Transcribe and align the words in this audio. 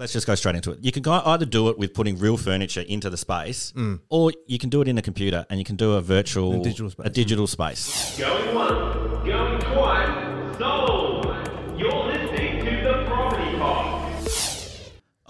let's 0.00 0.14
just 0.14 0.26
go 0.26 0.34
straight 0.34 0.56
into 0.56 0.72
it. 0.72 0.78
You 0.80 0.90
can 0.90 1.06
either 1.06 1.44
do 1.44 1.68
it 1.68 1.78
with 1.78 1.92
putting 1.92 2.18
real 2.18 2.38
furniture 2.38 2.80
into 2.80 3.10
the 3.10 3.18
space, 3.18 3.72
mm. 3.76 4.00
or 4.08 4.32
you 4.46 4.58
can 4.58 4.70
do 4.70 4.80
it 4.80 4.88
in 4.88 4.96
a 4.96 5.02
computer 5.02 5.46
and 5.50 5.58
you 5.58 5.64
can 5.64 5.76
do 5.76 5.92
a 5.92 6.00
virtual, 6.00 6.60
A 6.60 6.64
digital 6.64 6.90
space. 6.90 7.06
a 7.06 7.10
digital 7.10 7.46
space. 7.46 8.18
Going 8.18 8.54
once, 8.54 9.26
going 9.26 9.60
twice, 9.60 10.29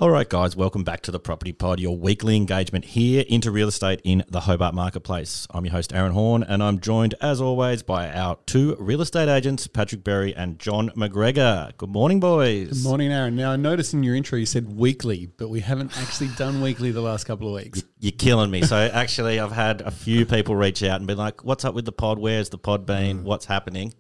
All 0.01 0.09
right, 0.09 0.27
guys, 0.27 0.57
welcome 0.57 0.83
back 0.83 1.03
to 1.03 1.11
the 1.11 1.21
Property 1.21 1.53
Pod, 1.53 1.79
your 1.79 1.95
weekly 1.95 2.35
engagement 2.35 2.87
here 2.87 3.23
into 3.29 3.51
real 3.51 3.69
estate 3.69 4.01
in 4.03 4.25
the 4.31 4.41
Hobart 4.41 4.73
Marketplace. 4.73 5.47
I'm 5.51 5.67
your 5.67 5.73
host, 5.73 5.93
Aaron 5.93 6.13
Horne, 6.13 6.43
and 6.43 6.63
I'm 6.63 6.81
joined, 6.81 7.15
as 7.21 7.39
always, 7.39 7.83
by 7.83 8.11
our 8.11 8.39
two 8.47 8.77
real 8.81 9.03
estate 9.03 9.29
agents, 9.29 9.67
Patrick 9.67 10.03
Berry 10.03 10.35
and 10.35 10.59
John 10.59 10.89
McGregor. 10.97 11.77
Good 11.77 11.91
morning, 11.91 12.19
boys. 12.19 12.71
Good 12.71 12.83
morning, 12.83 13.13
Aaron. 13.13 13.37
Now, 13.37 13.53
I 13.53 13.57
noticed 13.57 13.93
in 13.93 14.03
your 14.03 14.15
intro 14.15 14.39
you 14.39 14.47
said 14.47 14.75
weekly, 14.75 15.27
but 15.37 15.51
we 15.51 15.61
haven't 15.61 15.95
actually 15.99 16.29
done 16.29 16.63
weekly 16.63 16.93
the 16.93 17.03
last 17.03 17.25
couple 17.25 17.49
of 17.49 17.63
weeks. 17.63 17.85
You're 17.99 18.13
killing 18.13 18.51
me. 18.51 18.63
So, 18.63 18.79
actually, 18.79 19.39
I've 19.39 19.53
had 19.53 19.83
a 19.83 19.91
few 19.91 20.25
people 20.25 20.57
reach 20.57 20.83
out 20.83 20.97
and 21.01 21.07
be 21.07 21.15
like, 21.15 21.45
What's 21.45 21.67
up 21.67 21.75
with 21.75 21.85
the 21.85 21.93
pod? 21.93 22.19
Where's 22.19 22.49
the 22.49 22.57
pod 22.57 22.87
been? 22.87 23.19
Mm. 23.19 23.23
What's 23.25 23.45
happening? 23.45 23.93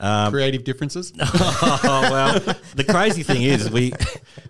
Creative 0.00 0.60
um, 0.60 0.64
differences? 0.64 1.12
oh 1.20 2.08
well, 2.10 2.38
the 2.76 2.84
crazy 2.84 3.24
thing 3.24 3.42
is 3.42 3.68
we 3.68 3.92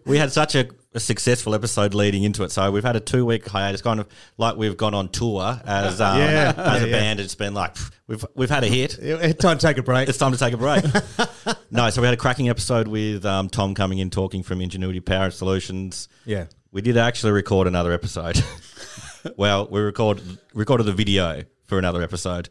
we 0.05 0.19
had 0.19 0.31
such 0.31 0.55
a, 0.55 0.69
a 0.95 1.01
successful 1.01 1.55
episode 1.55 1.93
leading 1.95 2.23
into 2.25 2.43
it, 2.45 2.51
so 2.51 2.71
we've 2.71 2.83
had 2.85 2.97
a 2.97 3.01
two 3.01 3.27
week 3.27 3.47
hiatus, 3.47 3.83
kind 3.83 4.01
of 4.01 4.09
like 4.39 4.57
we've 4.57 4.77
gone 4.77 4.95
on 4.95 5.09
tour 5.11 5.61
as 5.67 6.01
um, 6.01 6.19
Yeah. 6.19 6.55
as 6.57 6.83
a 6.83 6.89
Yeah, 6.89 6.99
band. 6.99 7.21
It's 7.21 7.35
been 7.35 7.53
like 7.55 7.75
pff, 7.75 7.91
we've 8.07 8.25
we've 8.35 8.51
had 8.51 8.65
a 8.65 8.69
hit. 8.69 8.99
It's 9.03 9.41
time 9.43 9.59
to 9.59 9.67
take 9.67 9.77
a 9.77 9.83
break. 9.83 10.09
It's 10.09 10.19
time 10.19 10.33
to 10.33 10.39
take 10.39 10.55
a 10.55 10.57
break. 10.57 10.85
no, 11.71 11.91
so 11.91 12.01
we 12.01 12.07
had 12.07 12.15
a 12.15 12.19
cracking 12.19 12.49
episode 12.49 12.89
with 12.89 13.25
um, 13.27 13.49
Tom 13.51 13.75
coming 13.75 13.99
in 13.99 14.09
talking 14.11 14.43
from 14.43 14.61
Ingenuity 14.61 15.01
Power 15.01 15.31
Solutions. 15.31 16.09
Yeah. 16.25 16.47
We 16.73 16.81
did 16.83 16.97
actually 16.97 17.33
record 17.33 17.67
another 17.67 17.93
episode. 17.93 18.43
well, 19.37 19.69
we 19.69 19.81
record, 19.81 20.21
recorded 20.55 20.85
the 20.85 20.93
video 20.93 21.43
for 21.65 21.79
another 21.79 22.03
episode. 22.03 22.49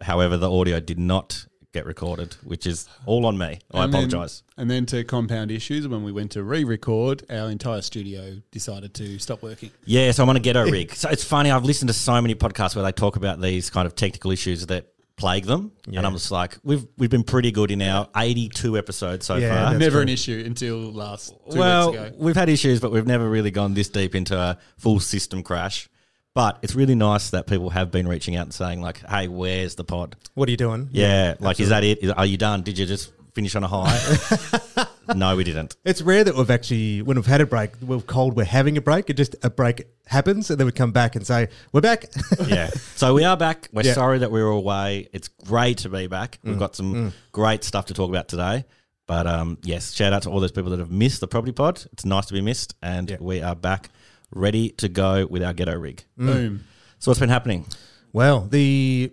However, 0.00 0.36
the 0.36 0.50
audio 0.50 0.80
did 0.80 0.98
not 0.98 1.46
get 1.76 1.86
recorded, 1.86 2.34
which 2.44 2.66
is 2.66 2.88
all 3.04 3.26
on 3.26 3.36
me. 3.36 3.58
I 3.72 3.84
And 3.84 3.92
then- 3.92 4.04
apologise. 4.08 4.42
And 4.56 4.70
then 4.70 4.86
to 4.86 5.04
compound 5.04 5.50
issues, 5.50 5.86
when 5.86 6.02
we 6.02 6.10
went 6.12 6.30
to 6.32 6.42
re-record, 6.42 7.24
our 7.30 7.50
entire 7.50 7.82
studio 7.82 8.36
decided 8.50 8.94
to 8.94 9.18
stop 9.18 9.42
working. 9.42 9.70
Yeah, 9.84 10.10
so 10.12 10.22
I'm 10.22 10.28
on 10.30 10.36
a 10.36 10.40
ghetto 10.40 10.64
rig. 10.70 10.94
So 10.94 11.10
it's 11.10 11.24
funny, 11.24 11.50
I've 11.50 11.64
listened 11.64 11.88
to 11.88 11.94
so 11.94 12.20
many 12.22 12.34
podcasts 12.34 12.74
where 12.74 12.84
they 12.84 12.92
talk 12.92 13.16
about 13.16 13.40
these 13.40 13.68
kind 13.68 13.86
of 13.86 13.94
technical 13.94 14.30
issues 14.30 14.64
that 14.66 14.86
plague 15.16 15.44
them. 15.44 15.72
And 15.86 16.06
I'm 16.06 16.12
just 16.14 16.30
like, 16.30 16.58
we've 16.62 16.86
we've 16.98 17.10
been 17.10 17.22
pretty 17.24 17.50
good 17.50 17.70
in 17.70 17.80
our 17.82 18.08
82 18.16 18.76
episodes 18.78 19.26
so 19.26 19.36
Yeah, 19.36 19.70
far. 19.70 19.78
Never 19.78 20.00
an 20.02 20.08
issue 20.08 20.42
until 20.46 20.78
last 20.92 21.34
two 21.50 21.58
well, 21.58 21.92
weeks 21.92 22.02
ago. 22.06 22.16
we've 22.18 22.36
had 22.36 22.48
issues, 22.48 22.80
but 22.80 22.92
we've 22.92 23.06
never 23.06 23.28
really 23.28 23.50
gone 23.50 23.74
this 23.74 23.88
deep 23.88 24.14
into 24.14 24.36
a 24.38 24.58
full 24.78 25.00
system 25.00 25.42
crash. 25.42 25.88
But 26.36 26.58
it's 26.60 26.74
really 26.74 26.94
nice 26.94 27.30
that 27.30 27.46
people 27.46 27.70
have 27.70 27.90
been 27.90 28.06
reaching 28.06 28.36
out 28.36 28.42
and 28.42 28.52
saying 28.52 28.82
like, 28.82 28.98
"Hey, 29.08 29.26
where's 29.26 29.74
the 29.74 29.84
pod?" 29.84 30.16
What 30.34 30.48
are 30.48 30.50
you 30.50 30.58
doing? 30.58 30.90
Yeah, 30.92 31.34
like 31.40 31.58
is 31.60 31.70
that 31.70 31.82
it? 31.82 32.02
Is- 32.02 32.10
Are 32.10 32.26
you 32.26 32.36
done? 32.36 32.60
Did 32.60 32.76
you 32.76 32.84
just 32.84 33.10
finish 33.32 33.56
on 33.56 33.64
a 33.64 33.68
high? 33.68 34.84
no, 35.14 35.34
we 35.34 35.44
didn't. 35.44 35.76
It's 35.84 36.02
rare 36.02 36.24
that 36.24 36.34
we've 36.36 36.50
actually, 36.50 37.00
when 37.00 37.16
we've 37.16 37.24
had 37.24 37.40
a 37.40 37.46
break, 37.46 37.70
we're 37.80 38.00
cold 38.02 38.36
we're 38.36 38.44
having 38.44 38.76
a 38.76 38.82
break. 38.82 39.08
It 39.08 39.14
just, 39.14 39.34
a 39.42 39.48
break 39.48 39.86
happens 40.06 40.50
and 40.50 40.58
then 40.60 40.66
we 40.66 40.72
come 40.72 40.92
back 40.92 41.16
and 41.16 41.26
say, 41.26 41.48
we're 41.72 41.80
back. 41.80 42.04
Yeah. 42.46 42.68
So 42.96 43.14
we 43.14 43.24
are 43.24 43.36
back. 43.36 43.68
We're 43.72 43.84
Yeah. 43.86 43.94
sorry 43.94 44.18
that 44.18 44.30
we 44.30 44.42
were 44.42 44.50
away. 44.50 45.08
It's 45.14 45.28
great 45.28 45.78
to 45.78 45.88
be 45.88 46.06
back. 46.06 46.38
We've 46.44 46.58
got 46.58 46.76
some 46.76 47.12
great 47.32 47.64
stuff 47.64 47.86
to 47.86 47.94
talk 47.94 48.10
about 48.10 48.28
today. 48.28 48.64
But 49.06 49.26
um, 49.26 49.56
yes, 49.62 49.92
shout 49.94 50.12
out 50.12 50.22
to 50.24 50.30
all 50.30 50.40
those 50.40 50.52
people 50.52 50.70
that 50.70 50.80
have 50.80 50.90
missed 50.90 51.20
the 51.20 51.28
property 51.28 51.52
pod. 51.52 51.82
It's 51.92 52.04
nice 52.04 52.26
to 52.26 52.34
be 52.34 52.40
missed, 52.40 52.74
and 52.82 53.08
Yeah. 53.10 53.16
we 53.20 53.40
are 53.40 53.54
back, 53.54 53.90
ready 54.30 54.70
to 54.70 54.88
go 54.88 55.26
with 55.26 55.42
our 55.42 55.52
ghetto 55.52 55.76
rig. 55.76 56.04
Mm. 56.18 56.26
Boom. 56.26 56.64
So 56.98 57.10
what's 57.10 57.20
been 57.20 57.28
happening? 57.28 57.66
well, 58.12 58.40
the, 58.40 59.12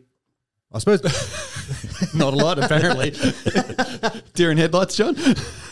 I 0.71 0.79
suppose, 0.79 1.01
Not 2.13 2.33
a 2.33 2.37
lot, 2.37 2.57
apparently. 2.59 3.11
Deer 4.33 4.51
in 4.51 4.57
headlights, 4.57 4.95
John? 4.95 5.15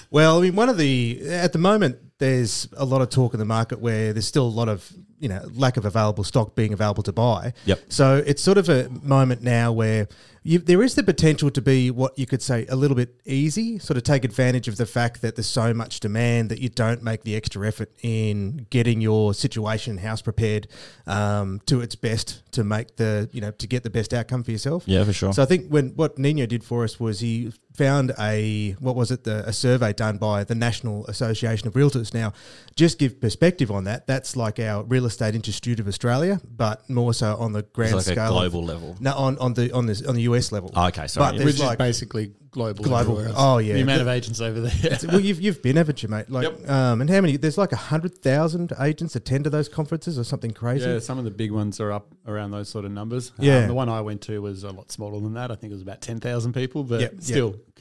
well, 0.09 0.37
I 0.39 0.41
mean, 0.41 0.55
one 0.55 0.69
of 0.69 0.77
the, 0.77 1.21
at 1.29 1.53
the 1.53 1.59
moment, 1.59 1.97
there's 2.17 2.67
a 2.75 2.85
lot 2.85 3.01
of 3.01 3.09
talk 3.09 3.33
in 3.33 3.39
the 3.39 3.45
market 3.45 3.79
where 3.79 4.13
there's 4.13 4.27
still 4.27 4.45
a 4.45 4.49
lot 4.49 4.69
of, 4.69 4.91
you 5.21 5.29
know, 5.29 5.47
lack 5.53 5.77
of 5.77 5.85
available 5.85 6.23
stock 6.23 6.55
being 6.55 6.73
available 6.73 7.03
to 7.03 7.13
buy. 7.13 7.53
Yep. 7.65 7.79
So 7.89 8.23
it's 8.25 8.41
sort 8.41 8.57
of 8.57 8.67
a 8.69 8.89
moment 9.03 9.43
now 9.43 9.71
where 9.71 10.07
you, 10.43 10.57
there 10.57 10.81
is 10.81 10.95
the 10.95 11.03
potential 11.03 11.51
to 11.51 11.61
be 11.61 11.91
what 11.91 12.17
you 12.17 12.25
could 12.25 12.41
say 12.41 12.65
a 12.65 12.75
little 12.75 12.97
bit 12.97 13.21
easy, 13.25 13.77
sort 13.77 13.97
of 13.97 14.03
take 14.03 14.25
advantage 14.25 14.67
of 14.67 14.77
the 14.77 14.87
fact 14.87 15.21
that 15.21 15.35
there's 15.35 15.47
so 15.47 15.71
much 15.71 15.99
demand 15.99 16.49
that 16.49 16.59
you 16.59 16.69
don't 16.69 17.03
make 17.03 17.23
the 17.23 17.35
extra 17.35 17.67
effort 17.67 17.91
in 18.01 18.65
getting 18.71 19.01
your 19.01 19.35
situation 19.35 19.99
house 19.99 20.23
prepared 20.23 20.67
um, 21.05 21.61
to 21.67 21.81
its 21.81 21.93
best 21.93 22.41
to 22.53 22.63
make 22.63 22.95
the 22.95 23.29
you 23.31 23.39
know 23.39 23.51
to 23.51 23.67
get 23.67 23.83
the 23.83 23.91
best 23.91 24.13
outcome 24.15 24.43
for 24.43 24.49
yourself. 24.49 24.83
Yeah, 24.87 25.03
for 25.03 25.13
sure. 25.13 25.31
So 25.31 25.43
I 25.43 25.45
think 25.45 25.67
when 25.67 25.89
what 25.89 26.17
Nino 26.17 26.47
did 26.47 26.63
for 26.63 26.83
us 26.83 26.99
was 26.99 27.19
he 27.19 27.53
found 27.81 28.13
a 28.19 28.75
what 28.79 28.95
was 28.95 29.09
it 29.11 29.23
the, 29.23 29.47
a 29.47 29.53
survey 29.53 29.91
done 29.93 30.17
by 30.17 30.43
the 30.43 30.53
National 30.55 31.05
Association 31.07 31.67
of 31.67 31.73
Realtors. 31.73 32.13
Now, 32.13 32.33
just 32.75 32.99
give 32.99 33.19
perspective 33.19 33.71
on 33.71 33.85
that. 33.85 34.05
That's 34.07 34.35
like 34.35 34.59
our 34.59 34.83
Real 34.83 35.05
Estate 35.05 35.33
Institute 35.35 35.79
of 35.79 35.87
Australia, 35.87 36.39
but 36.55 36.87
more 36.89 37.13
so 37.13 37.35
on 37.37 37.53
the 37.53 37.63
grand 37.63 37.95
It's 37.95 38.07
like 38.07 38.17
a 38.17 38.19
scale, 38.19 38.37
of- 38.37 38.51
global 38.51 38.63
level. 38.65 38.97
no, 38.99 39.13
on 39.15 39.37
on 39.39 39.53
the 39.55 39.71
on 39.73 39.85
the 39.87 40.03
on 40.07 40.15
the 40.15 40.21
US 40.23 40.51
level. 40.51 40.71
Oh, 40.75 40.87
okay, 40.87 41.07
sorry. 41.07 41.31
But 41.31 41.39
Yeah. 41.39 41.45
Which 41.45 41.59
like 41.59 41.71
is 41.79 41.85
basically 41.87 42.33
global. 42.51 42.83
Global. 42.83 43.25
Oh, 43.35 43.59
yeah. 43.59 43.73
The 43.75 43.81
amount 43.81 43.99
The- 43.99 44.01
of 44.01 44.07
agents 44.09 44.41
over 44.41 44.59
there. 44.61 44.97
well, 45.07 45.19
you've 45.21 45.41
you've 45.41 45.61
been, 45.63 45.77
haven't 45.77 46.03
you, 46.03 46.09
mate? 46.09 46.29
Like, 46.29 46.43
Yep. 46.49 46.69
um, 46.69 47.01
and 47.01 47.09
how 47.09 47.21
many? 47.21 47.37
There's 47.37 47.57
like 47.57 47.71
a 47.71 47.77
hundred 47.77 48.17
thousand 48.19 48.73
agents 48.79 49.15
attend 49.15 49.45
to 49.45 49.49
those 49.49 49.69
conferences 49.69 50.19
or 50.19 50.23
something 50.23 50.51
crazy. 50.51 50.87
Yeah, 50.87 50.99
some 50.99 51.17
of 51.17 51.23
the 51.23 51.31
big 51.31 51.51
ones 51.51 51.79
are 51.79 51.91
up 51.91 52.07
around 52.27 52.51
those 52.51 52.69
sort 52.69 52.85
of 52.85 52.91
numbers. 52.91 53.31
Yeah. 53.39 53.59
Um, 53.59 53.67
the 53.67 53.73
one 53.73 53.89
I 53.89 54.01
went 54.01 54.21
to 54.23 54.39
was 54.41 54.63
a 54.63 54.71
lot 54.71 54.91
smaller 54.91 55.19
than 55.19 55.33
that. 55.33 55.49
I 55.49 55.55
think 55.55 55.71
it 55.71 55.75
was 55.75 55.81
about 55.81 56.01
10,000 56.01 56.53
people, 56.53 56.83
but 56.83 56.99
Yep, 57.01 57.13
yep. 57.13 57.19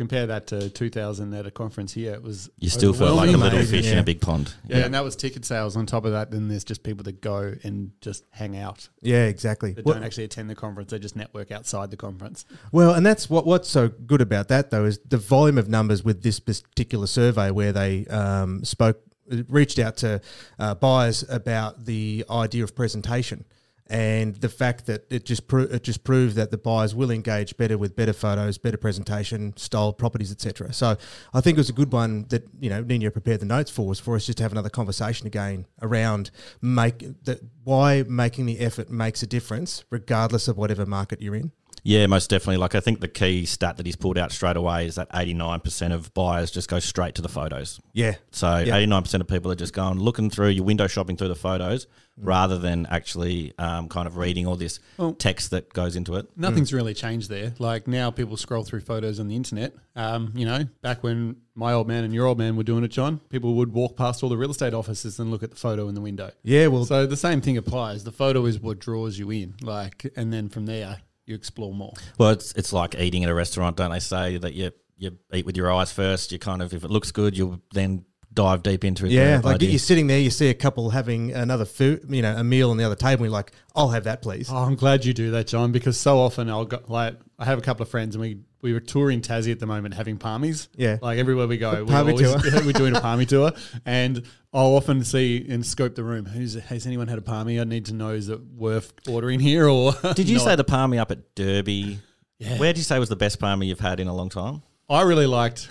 Still, 0.00 0.06
compare 0.06 0.27
that 0.27 0.47
to 0.49 0.71
2,000 0.71 1.34
at 1.34 1.47
a 1.47 1.50
conference 1.50 1.93
here. 1.93 2.15
It 2.15 2.22
was. 2.22 2.50
you 2.59 2.69
still 2.71 2.93
feel 2.93 3.15
like 3.15 3.28
a 3.28 3.31
overwhelming. 3.31 3.41
little 3.41 3.59
Amazing, 3.59 3.83
fish 3.83 3.93
in 3.93 3.99
a 3.99 4.03
big 4.03 4.21
pond. 4.21 4.55
Yeah, 4.66 4.78
Yeah. 4.78 4.84
and 4.87 4.94
that 4.94 5.05
was 5.05 5.16
ticket 5.16 5.44
sales. 5.44 5.77
On 5.77 5.87
top 5.87 6.05
of 6.05 6.12
that, 6.12 6.31
then 6.31 6.49
there's 6.49 6.65
just 6.65 6.83
people 6.83 7.05
that 7.05 7.21
go 7.21 7.55
and 7.62 7.93
just 8.00 8.25
hang 8.31 8.56
out. 8.56 8.89
Yeah, 9.03 9.25
exactly. 9.27 9.72
They 9.72 9.83
Well- 9.83 9.94
don't 9.94 10.05
actually 10.05 10.25
attend 10.25 10.50
the 10.50 10.55
conference. 10.55 10.91
They 10.91 10.99
just 10.99 11.16
network 11.16 11.50
outside 11.53 11.91
the 11.91 11.97
conference. 11.97 12.44
Well, 12.72 12.94
and 12.94 13.05
that's 13.05 13.28
what 13.31 13.47
what's 13.47 13.69
so 13.69 13.89
good 13.89 14.21
about 14.21 14.49
that 14.49 14.71
though 14.71 14.84
is 14.84 14.99
the 15.09 15.19
volume 15.19 15.59
of 15.59 15.69
numbers 15.69 16.05
with 16.05 16.22
this 16.22 16.41
particular 16.41 17.06
survey 17.06 17.50
where 17.50 17.72
they 17.72 18.06
um, 18.06 18.65
spoke, 18.65 19.00
reached 19.49 19.78
out 19.78 19.97
to 19.99 20.21
uh, 20.59 20.75
buyers 20.75 21.25
about 21.28 21.84
the 21.84 22.25
idea 22.31 22.65
of 22.65 22.75
presentation. 22.75 23.44
And 23.91 24.37
the 24.37 24.49
fact 24.49 24.87
that 24.87 25.05
it 25.11 25.25
just 25.25 25.49
pro- 25.49 25.65
it 25.65 25.83
just 25.83 26.05
proved 26.05 26.37
that 26.37 26.53
the 26.53 26.56
buyers 26.56 26.95
will 26.95 27.11
engage 27.11 27.56
better 27.56 27.77
with 27.77 27.97
better 27.97 28.12
photos, 28.12 28.56
better 28.56 28.77
presentation, 28.77 29.53
styled 29.56 29.99
properties, 29.99 30.31
etc. 30.31 30.73
So 30.73 30.97
I 31.34 31.41
think 31.41 31.59
it 31.59 31.61
was 31.61 31.71
a 31.71 31.75
good 31.75 31.91
one 31.93 32.27
that 32.28 32.47
you 32.61 32.71
know 32.71 32.83
Nino 32.83 33.11
prepared 33.11 33.41
the 33.41 33.47
notes 33.47 33.71
for 33.71 33.87
was 33.89 33.99
for 33.99 34.15
us 34.15 34.27
just 34.27 34.39
to 34.39 34.45
have 34.45 34.53
another 34.53 34.71
conversation 34.71 35.27
again 35.27 35.67
around 35.83 36.31
make 36.62 37.25
that 37.25 37.41
why 37.65 38.05
making 38.06 38.47
the 38.47 38.61
effort 38.61 38.91
makes 38.91 39.25
a 39.25 39.27
difference 39.27 39.84
regardless 39.91 40.47
of 40.47 40.57
whatever 40.57 40.87
market 40.87 41.21
you're 41.21 41.34
in. 41.34 41.51
Yeah, 41.83 42.07
most 42.07 42.28
definitely. 42.28 42.59
Like 42.59 42.75
I 42.75 42.81
think 42.81 43.01
the 43.01 43.09
key 43.09 43.47
stat 43.47 43.78
that 43.78 43.87
he's 43.87 43.97
pulled 43.97 44.19
out 44.19 44.33
straight 44.33 44.57
away 44.57 44.87
is 44.87 44.97
that 44.97 45.11
89% 45.12 45.93
of 45.93 46.12
buyers 46.12 46.51
just 46.51 46.69
go 46.69 46.78
straight 46.78 47.15
to 47.15 47.22
the 47.22 47.28
photos. 47.28 47.81
Yeah, 47.95 48.17
So 48.33 48.59
Yeah. 48.59 48.77
89% 48.77 49.21
of 49.22 49.28
people 49.28 49.51
are 49.51 49.57
just 49.57 49.72
going 49.72 49.99
looking 49.99 50.28
through 50.28 50.49
your 50.49 50.65
window 50.65 50.87
shopping 50.87 51.17
through 51.17 51.28
the 51.28 51.34
photos. 51.34 51.87
Rather 52.22 52.58
than 52.58 52.86
actually 52.91 53.53
um, 53.58 53.88
kind 53.88 54.06
of 54.06 54.16
reading 54.16 54.47
all 54.47 54.56
this 54.56 54.78
Well- 54.98 55.14
text 55.14 55.50
that 55.50 55.72
goes 55.72 55.97
into 55.97 56.14
it. 56.16 56.26
Nothing's 56.36 56.72
really 56.72 56.94
changed 56.94 57.28
there. 57.31 57.54
Like 57.58 57.86
now, 57.88 58.10
people 58.10 58.36
scroll 58.36 58.62
through 58.64 58.81
photos 58.81 59.19
on 59.20 59.28
the 59.28 59.36
internet. 59.36 59.75
Um, 59.97 60.32
you 60.34 60.47
know, 60.47 60.64
back 60.82 61.03
when 61.03 61.36
my 61.54 61.72
old 61.72 61.88
man 61.88 62.04
and 62.04 62.14
your 62.14 62.26
old 62.26 62.38
man 62.38 62.56
were 62.56 62.62
doing 62.62 62.84
it, 62.84 62.88
John, 62.88 63.19
people 63.28 63.54
would 63.54 63.72
walk 63.72 63.97
past 63.97 64.22
all 64.22 64.28
the 64.28 64.36
real 64.38 64.50
estate 64.50 64.75
offices 64.75 65.19
and 65.19 65.30
look 65.30 65.42
at 65.42 65.50
the 65.50 65.56
photo 65.56 65.89
in 65.89 65.95
the 65.95 66.00
window. 66.00 66.30
Yeah, 66.42 66.68
well, 66.68 66.84
So 66.84 67.06
the 67.06 67.16
same 67.16 67.41
thing 67.41 67.56
applies. 67.56 68.04
The 68.04 68.12
photo 68.12 68.47
is 68.47 68.59
what 68.60 68.78
draws 68.78 69.18
you 69.18 69.30
in. 69.30 69.54
Like, 69.62 70.10
and 70.16 70.33
then 70.33 70.48
from 70.48 70.66
there, 70.66 71.00
you 71.27 71.34
explore 71.34 71.72
more. 71.74 71.92
Well, 72.18 72.30
it's 72.30 72.53
it's 72.53 72.72
like 72.72 72.95
eating 72.98 73.24
at 73.24 73.30
a 73.30 73.34
restaurant, 73.34 73.77
don't 73.77 73.91
they 73.91 74.00
say 74.00 74.36
that 74.39 74.54
you 74.54 74.72
you 74.97 75.16
eat 75.33 75.47
with 75.47 75.56
your 75.56 75.72
eyes 75.72 75.92
first. 75.92 76.33
You 76.33 76.39
kind 76.39 76.60
of 76.60 76.74
if 76.74 76.84
it 76.84 76.91
looks 76.91 77.10
good, 77.12 77.36
you'll 77.36 77.60
then 77.72 78.04
dive 78.32 78.62
deep 78.62 78.84
into 78.84 79.06
it. 79.06 79.12
yeah, 79.12 79.38
the 79.38 79.47
like 79.47 79.54
idea. 79.56 79.71
you're 79.71 79.78
sitting 79.78 80.06
there, 80.06 80.21
you 80.21 80.30
see 80.30 80.48
a 80.48 80.54
couple 80.54 80.91
having 80.91 81.32
another 81.32 81.65
food, 81.65 82.04
you 82.09 82.22
know, 82.22 82.36
a 82.36 82.44
meal 82.44 82.71
on 82.71 82.77
the 82.77 82.84
other 82.84 82.94
table. 82.94 83.24
And 83.24 83.30
you're 83.30 83.32
like, 83.32 83.53
I'll 83.74 83.88
have 83.88 84.04
that, 84.04 84.22
please. 84.22 84.48
Oh, 84.50 84.56
I'm 84.56 84.77
glad 84.77 85.04
you 85.04 85.12
do 85.12 85.32
that, 85.32 85.47
John, 85.47 85.72
because 85.72 85.98
so 85.98 86.18
often 86.18 86.48
I'll 86.48 86.65
go 86.65 86.80
like 86.88 87.16
I 87.38 87.44
have 87.44 87.59
a 87.59 87.62
couple 87.62 87.82
of 87.82 87.88
friends 87.88 88.15
and 88.15 88.22
we 88.22 88.41
we 88.62 88.72
were 88.72 88.80
touring 88.80 89.22
Tassie 89.22 89.53
at 89.53 89.59
the 89.59 89.66
moment 89.66 89.94
having 89.94 90.18
palmies. 90.18 90.68
Yeah. 90.77 90.98
Like 91.00 91.18
everywhere 91.18 91.47
we 91.47 91.56
go, 91.56 91.84
we're, 91.84 91.97
always, 91.97 92.21
tour. 92.21 92.65
we're 92.65 92.72
doing 92.72 92.94
a 92.94 93.00
palmy 93.06 93.24
tour. 93.24 93.53
And 93.86 94.22
I'll 94.53 94.76
often 94.76 95.03
see 95.03 95.47
and 95.48 95.65
scope 95.65 95.94
the 95.94 96.04
room. 96.04 96.26
Who's 96.26 96.54
has 96.54 96.86
anyone 96.86 97.09
had 97.09 97.18
a 97.18 97.22
palmy? 97.22 97.59
I 97.59 97.65
need 97.65 97.86
to 97.86 97.94
know 97.94 98.10
is 98.10 98.28
it 98.28 98.41
worth 98.41 98.92
ordering 99.09 99.41
here 99.41 99.66
or 99.66 99.92
Did 100.15 100.28
you 100.28 100.36
not? 100.36 100.44
say 100.44 100.56
the 100.56 100.65
palmy 100.65 100.98
up 100.98 101.10
at 101.10 101.34
Derby? 101.34 102.00
Yeah. 102.38 102.59
Where 102.59 102.72
did 102.72 102.78
you 102.78 102.84
say 102.84 102.98
was 102.98 103.09
the 103.09 103.16
best 103.16 103.38
palmy 103.38 103.66
you've 103.66 103.80
had 103.80 104.00
in 104.00 104.09
a 104.09 104.15
long 104.15 104.28
time? 104.28 104.62
I 104.88 105.03
really 105.03 105.26
liked 105.26 105.68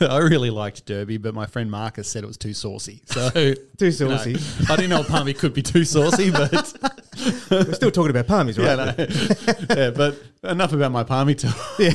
I 0.08 0.18
really 0.18 0.50
liked 0.50 0.86
Derby, 0.86 1.16
but 1.18 1.34
my 1.34 1.46
friend 1.46 1.70
Marcus 1.70 2.08
said 2.08 2.24
it 2.24 2.26
was 2.26 2.36
too 2.36 2.54
saucy. 2.54 3.02
So 3.06 3.30
Too 3.34 3.54
you 3.80 3.84
know, 3.84 3.90
saucy. 4.16 4.36
I 4.68 4.76
didn't 4.76 4.90
know 4.90 5.00
a 5.00 5.04
Palmy 5.04 5.34
could 5.34 5.54
be 5.54 5.62
too 5.62 5.84
saucy, 5.84 6.30
but 6.30 6.52
We're 7.50 7.74
still 7.74 7.90
talking 7.90 8.10
about 8.16 8.26
palmies, 8.26 8.58
right? 8.58 8.96
yeah, 8.98 9.74
no. 9.74 9.82
yeah, 9.84 9.90
but 9.90 10.18
enough 10.42 10.72
about 10.72 10.90
my 10.92 11.04
Palmy 11.04 11.34
tour. 11.34 11.50
yeah, 11.78 11.90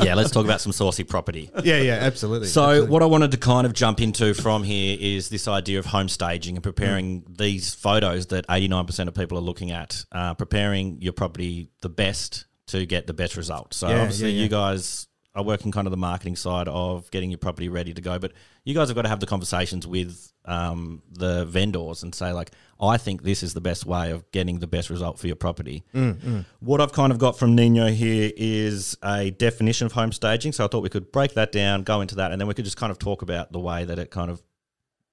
yeah, 0.00 0.14
let's 0.14 0.30
talk 0.30 0.44
about 0.44 0.60
some 0.60 0.70
saucy 0.72 1.02
property. 1.02 1.50
yeah, 1.64 1.78
yeah, 1.80 1.94
absolutely. 1.94 2.46
So, 2.46 2.62
Absolutely. 2.62 2.90
what 2.90 3.02
I 3.02 3.06
wanted 3.06 3.32
to 3.32 3.38
kind 3.38 3.66
of 3.66 3.72
jump 3.72 4.00
into 4.00 4.34
from 4.34 4.62
here 4.62 4.96
is 5.00 5.30
this 5.30 5.48
idea 5.48 5.80
of 5.80 5.86
home 5.86 6.08
staging 6.08 6.56
and 6.56 6.62
preparing 6.62 7.24
these 7.28 7.74
photos 7.74 8.26
that 8.28 8.46
89% 8.46 9.08
of 9.08 9.14
people 9.14 9.36
are 9.38 9.42
looking 9.42 9.72
at, 9.72 10.04
uh, 10.12 10.34
preparing 10.34 11.00
your 11.02 11.12
property 11.12 11.70
the 11.82 11.88
best 11.88 12.46
to 12.68 12.86
get 12.86 13.06
the 13.08 13.14
best 13.14 13.36
result. 13.36 13.74
So, 13.74 13.88
Yeah, 13.88 14.02
obviously, 14.02 14.30
yeah, 14.30 14.36
yeah. 14.36 14.42
you 14.44 14.48
guys 14.48 15.08
are 15.34 15.44
working 15.44 15.70
kind 15.70 15.86
of 15.86 15.90
the 15.90 15.96
marketing 15.96 16.36
side 16.36 16.66
of 16.68 17.10
getting 17.10 17.30
your 17.30 17.38
property 17.38 17.68
ready 17.68 17.94
to 17.94 18.00
go, 18.00 18.18
but 18.18 18.32
you 18.64 18.74
guys 18.74 18.88
have 18.88 18.96
got 18.96 19.02
to 19.02 19.08
have 19.08 19.20
the 19.20 19.26
conversations 19.26 19.86
with 19.86 20.32
um, 20.44 21.02
the 21.12 21.44
vendors 21.44 22.02
and 22.02 22.14
say, 22.14 22.32
like, 22.32 22.50
I 22.80 22.96
think 22.96 23.22
this 23.22 23.42
is 23.42 23.54
the 23.54 23.60
best 23.60 23.86
way 23.86 24.10
of 24.10 24.28
getting 24.32 24.58
the 24.58 24.66
best 24.66 24.90
result 24.90 25.18
for 25.18 25.26
your 25.26 25.36
property. 25.36 25.84
Mm, 25.94 26.44
What 26.60 26.80
I've 26.80 26.92
kind 26.92 27.12
of 27.12 27.18
got 27.18 27.38
from 27.38 27.54
Nino 27.54 27.88
here 27.88 28.32
is 28.36 28.96
a 29.04 29.30
definition 29.30 29.86
of 29.86 29.92
home 29.92 30.12
staging. 30.12 30.52
So 30.52 30.64
I 30.64 30.68
thought 30.68 30.82
we 30.82 30.88
could 30.88 31.12
break 31.12 31.34
that 31.34 31.52
down, 31.52 31.82
go 31.82 32.00
into 32.00 32.14
that, 32.16 32.32
and 32.32 32.40
then 32.40 32.48
we 32.48 32.54
could 32.54 32.64
just 32.64 32.76
kind 32.76 32.90
of 32.90 32.98
talk 32.98 33.22
about 33.22 33.52
the 33.52 33.60
way 33.60 33.84
that 33.84 33.98
it 33.98 34.10
kind 34.10 34.30
of 34.30 34.42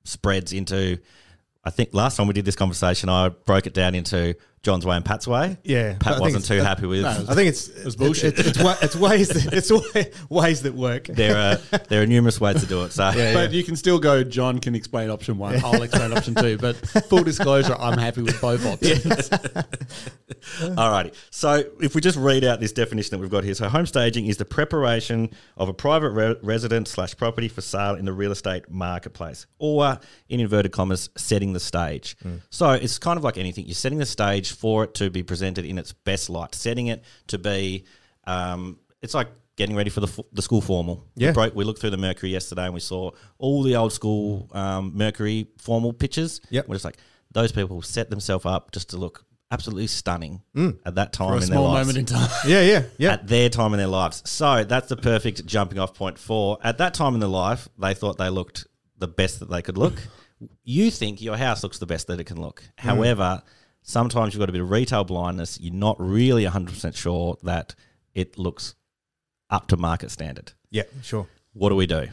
spreads 0.06 0.54
into. 0.54 0.98
I 1.64 1.72
think 1.72 1.90
last 1.94 2.18
time 2.18 2.28
we 2.28 2.34
did 2.34 2.46
this 2.46 2.56
conversation, 2.56 3.10
I 3.10 3.30
broke 3.30 3.68
it 3.68 3.74
down 3.74 3.96
into 3.96 4.36
John's 4.66 4.84
way 4.84 4.96
and 4.96 5.06
Pat's 5.06 5.28
way. 5.28 5.58
Yeah, 5.64 5.96
Pat 6.00 6.20
wasn't 6.20 6.44
too 6.44 6.58
uh, 6.58 6.64
happy 6.64 6.88
with. 6.88 7.06
I 7.06 7.36
think 7.36 7.50
it's 7.50 7.68
it's 7.68 7.96
bullshit. 7.96 8.40
It's, 8.40 8.58
it's, 8.58 8.84
it's 8.84 8.96
ways 8.96 9.30
that, 9.30 9.54
it's 9.54 9.72
wa- 9.72 10.42
ways 10.42 10.64
that 10.64 10.74
work. 10.74 11.06
there 11.06 11.38
are 11.38 11.56
there 11.88 12.02
are 12.02 12.08
numerous 12.08 12.42
ways 12.42 12.62
to 12.62 12.66
do 12.66 12.84
it. 12.84 12.92
So 12.92 13.12
But 13.14 13.52
you 13.52 13.64
can 13.64 13.76
still 13.76 14.00
go, 14.00 14.24
John 14.24 14.58
can 14.60 14.74
explain 14.74 15.12
option 15.12 15.38
one, 15.38 15.64
I'll 15.64 15.84
explain 15.84 16.12
option 16.14 16.34
two. 16.34 16.58
But 16.58 16.78
full 16.78 17.24
disclosure, 17.24 17.76
I'm 17.80 18.00
happy 18.00 18.24
with 18.24 18.42
both 18.42 18.66
options. 18.66 19.30
Alrighty. 20.60 21.14
So 21.30 21.64
if 21.80 21.94
we 21.94 22.02
just 22.02 22.18
read 22.18 22.44
out 22.44 22.60
this 22.60 22.72
definition 22.72 23.12
that 23.12 23.20
we've 23.20 23.30
got 23.30 23.44
here, 23.44 23.54
so 23.54 23.70
home 23.70 23.86
staging 23.86 24.26
is 24.26 24.38
the 24.38 24.46
preparation 24.46 25.30
of 25.58 25.70
a 25.70 25.74
private 25.74 26.10
re- 26.10 26.36
residence 26.42 26.90
slash 26.90 27.16
property 27.16 27.48
for 27.50 27.62
sale 27.62 27.94
in 27.94 28.06
the 28.06 28.14
real 28.14 28.32
estate 28.32 28.70
marketplace, 28.70 29.46
or 29.60 30.00
in 30.28 30.40
inverted 30.40 30.72
commas, 30.72 31.10
setting 31.16 31.54
the 31.54 31.60
stage. 31.60 32.18
So 32.50 32.72
it's 32.72 32.98
kind 32.98 33.18
of 33.18 33.24
like 33.24 33.38
anything. 33.38 33.66
You're 33.66 33.76
setting 33.76 34.00
the 34.00 34.06
stage 34.08 34.55
for 34.56 34.84
it 34.86 34.94
to 34.96 35.10
be 35.10 35.24
presented 35.24 35.66
in 35.66 35.78
its 35.78 35.94
best 35.94 36.30
light, 36.30 36.56
setting 36.56 36.88
it 36.88 37.04
to 37.28 37.38
be. 37.38 37.86
Um, 38.26 38.80
it's 39.02 39.14
like 39.14 39.28
getting 39.56 39.76
ready 39.76 39.90
for 39.90 40.00
the, 40.02 40.08
f- 40.08 40.26
the 40.34 40.42
school 40.42 40.62
formal. 40.62 41.06
Yeah. 41.16 41.30
We, 41.30 41.34
broke, 41.34 41.56
we 41.56 41.64
looked 41.64 41.80
through 41.80 41.92
the 41.92 41.98
Mercury 41.98 42.32
yesterday 42.32 42.66
and 42.66 42.74
we 42.74 42.80
saw 42.80 43.12
all 43.38 43.64
the 43.64 43.76
old 43.76 43.94
school 43.94 44.50
um, 44.52 44.92
Mercury 44.96 45.48
formal 45.60 45.94
pictures. 45.94 46.42
Yep. 46.50 46.68
We're 46.68 46.76
just 46.76 46.86
like, 46.86 46.98
those 47.32 47.52
people 47.52 47.82
set 47.82 48.10
themselves 48.10 48.46
up 48.46 48.72
just 48.72 48.90
to 48.90 48.98
look 48.98 49.24
absolutely 49.52 49.88
stunning 49.88 50.42
at 50.86 50.96
that 50.96 51.14
time 51.14 51.30
For 51.30 51.36
a 51.38 51.44
in 51.44 51.50
their 51.52 51.60
lives. 51.60 51.88
moment 51.88 51.98
in 52.00 52.06
time. 52.06 52.30
Yeah, 52.48 52.62
yeah, 52.62 52.84
yeah. 52.98 53.14
At 53.14 53.28
their 53.28 53.48
time 53.50 53.74
in 53.74 53.78
their 53.78 53.88
lives. 53.88 54.24
So 54.30 54.64
that's 54.64 54.90
the 54.90 54.98
perfect 54.98 55.46
jumping 55.46 55.78
off 55.80 55.94
point 55.94 56.18
for 56.18 56.58
at 56.64 56.80
that 56.80 56.94
time 56.94 57.14
in 57.14 57.20
their 57.20 57.30
life, 57.30 57.70
they 57.78 57.94
thought 57.94 58.18
they 58.18 58.30
looked 58.30 58.66
the 58.98 59.08
best 59.08 59.40
that 59.40 59.50
they 59.50 59.62
could 59.62 59.78
look. 59.78 59.94
you 60.64 60.90
think 60.92 61.22
your 61.22 61.38
house 61.38 61.64
looks 61.64 61.78
the 61.78 61.86
best 61.86 62.08
that 62.08 62.20
it 62.20 62.24
can 62.26 62.42
look. 62.42 62.64
However, 62.78 63.44
sometimes 63.86 64.34
you've 64.34 64.40
got 64.40 64.50
a 64.50 64.52
bit 64.52 64.62
of 64.62 64.72
retail 64.72 65.04
blindness. 65.04 65.60
You're 65.62 65.74
not 65.74 65.96
really 66.00 66.44
100% 66.44 66.96
sure 66.96 67.38
that 67.44 67.76
it 68.14 68.38
looks 68.38 68.76
up 69.50 69.68
to 69.68 69.78
market 69.78 70.12
standard. 70.12 70.52
yeah, 70.72 70.84
sure. 71.02 71.28
What 71.54 71.70
do 71.70 71.76
we 71.76 71.86
do? 71.86 72.08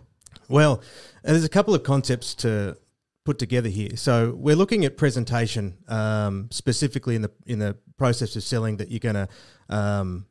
Well, 0.49 0.83
there's 1.25 1.45
a 1.45 1.49
couple 1.49 1.75
of 1.75 1.83
concepts 1.83 2.35
to 2.37 2.77
put 3.25 3.39
together 3.39 3.69
here. 3.69 3.97
So 3.97 4.35
we're 4.37 4.55
looking 4.55 4.85
at 4.85 4.97
presentation 4.97 5.79
um, 5.89 6.49
specifically 6.51 7.17
in 7.17 7.23
the 7.23 7.31
in 7.47 7.59
the 7.59 7.77
process 7.97 8.37
of 8.37 8.43
selling 8.43 8.77
that 8.77 8.91
you're 8.91 9.01
going 9.01 9.15
to. 9.15 9.29
Um, 9.69 10.27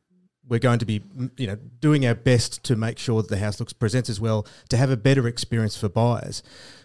we're 0.48 0.60
going 0.60 0.78
to 0.80 0.84
be, 0.86 1.02
you 1.36 1.46
know, 1.46 1.56
doing 1.78 2.04
our 2.04 2.14
best 2.14 2.64
to 2.64 2.74
make 2.74 2.98
sure 2.98 3.22
that 3.22 3.28
the 3.28 3.38
house 3.38 3.60
looks 3.60 3.72
presents 3.72 4.08
as 4.10 4.20
well 4.20 4.46
to 4.70 4.76
have 4.76 4.90
a 4.90 4.96
better 4.96 5.28
experience 5.28 5.76
for 5.76 5.88
buyers, 5.88 6.42